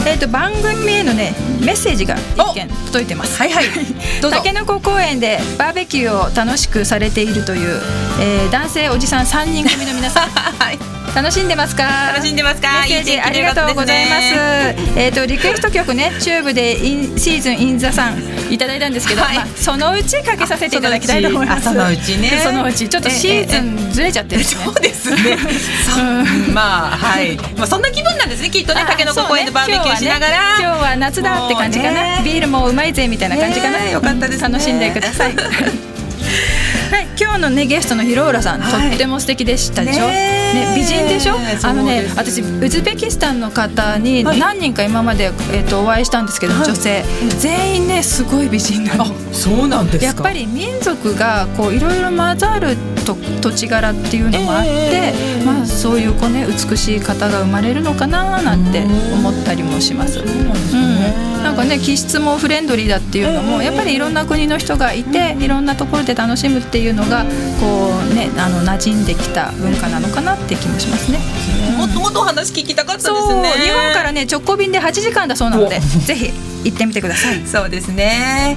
[0.08, 3.38] えっ、と番組へのねメッセージが一件届いてます。
[3.38, 3.64] はいはい。
[4.30, 4.40] た。
[4.42, 7.80] けのこ公園でバーベキューを楽しくされているという、
[8.20, 10.28] えー男性おじさん3人組の皆さん
[10.58, 10.78] はい。
[11.14, 12.12] 楽しんでますか？
[12.12, 12.68] 楽しんでますか？
[12.68, 14.34] メッセージありがとうございます。
[14.34, 18.18] ねえっ、とリクエスト曲ね、チューブでインシーズンインザさん
[18.52, 21.68] いただいたんですけど、はいまあそのうちかけさせていただきたいと思います。
[21.68, 24.64] あそのうちねそのうちちょっとシーズンずれちゃってるんですね。
[24.64, 25.16] そうですね。
[25.86, 27.36] そうまあはい。
[27.56, 28.50] まあそんな気分なんですね。
[28.50, 28.84] きっとね。
[28.88, 30.38] たけのこ公園でバーベキューしながら。
[30.58, 41.34] 今日は,、ね、今日は夏だって感じかな、ビールもうまいぜみたいな感じかな、ねよかったですね楽しんでください はい今日のねゲストの広浦さん、はいとっても素敵でしたでしょ、ねね、美人でしょ？
[41.62, 44.38] あのね私ウズベキスタンの方にはい。
[44.38, 46.64] 何人か今まで、えっとお会いしたんですけど、はい。
[46.64, 47.04] 女性。
[47.38, 49.06] 全員ねすごい美人なの。
[49.32, 50.04] そうなんですか。
[50.06, 52.76] やっぱり民族がこういろいろ混ざる
[53.08, 58.84] と土地柄っていうのもあって、ええまあそういうこうね美しい方が生まれるのかななんて
[59.14, 60.20] 思ったりもします。
[60.20, 67.24] うん、なんかね気質もフレンドリーだっていうのも、ええやっぱりいろんな国の人がいて、いろんなところで楽しむっていうのが
[67.60, 71.18] こうねあの馴染んできた文化なのかなって気もしますね。
[71.76, 73.50] もっともっとお話聞きたかったですそうね。
[73.52, 76.32] 日本からね直行便で8時間だそうなのでぜひ
[76.64, 77.46] 行ってみてください。
[77.46, 78.56] そうですね。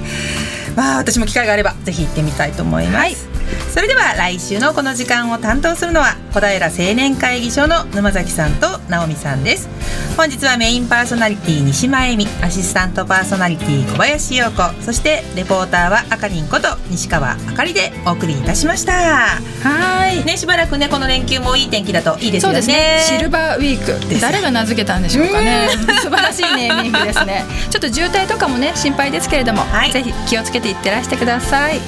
[0.76, 2.96] まあ私も機会があればぜひ行ってみたいと思います。
[2.96, 3.31] はい
[3.72, 9.66] それでは来週のこの時間を担当するのは小平青年会議所の沼崎さんと直美さんです。
[10.14, 18.92] 本日はメインパーソナリティ西間恵美、アシスタントパーソナリティ小林陽子、そしてレポーターはあかりんこと西川あかりでお送りいたしました。
[18.92, 20.22] はい。
[20.22, 22.60] ねしばらくねこの連休もいい天気だといいですよね。
[22.60, 23.16] そうですね。
[23.18, 25.68] シルバーウィーク誰が名付けたんでしょうかね。
[26.02, 27.46] 素晴らしいネーミングですね。
[27.70, 31.80] ちょっと渋滞とかもね心配ですけれども、はいぜひ気をつけていってらしてください。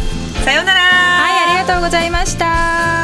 [0.47, 1.14] さようなら。
[1.65, 3.04] ありがとうございました。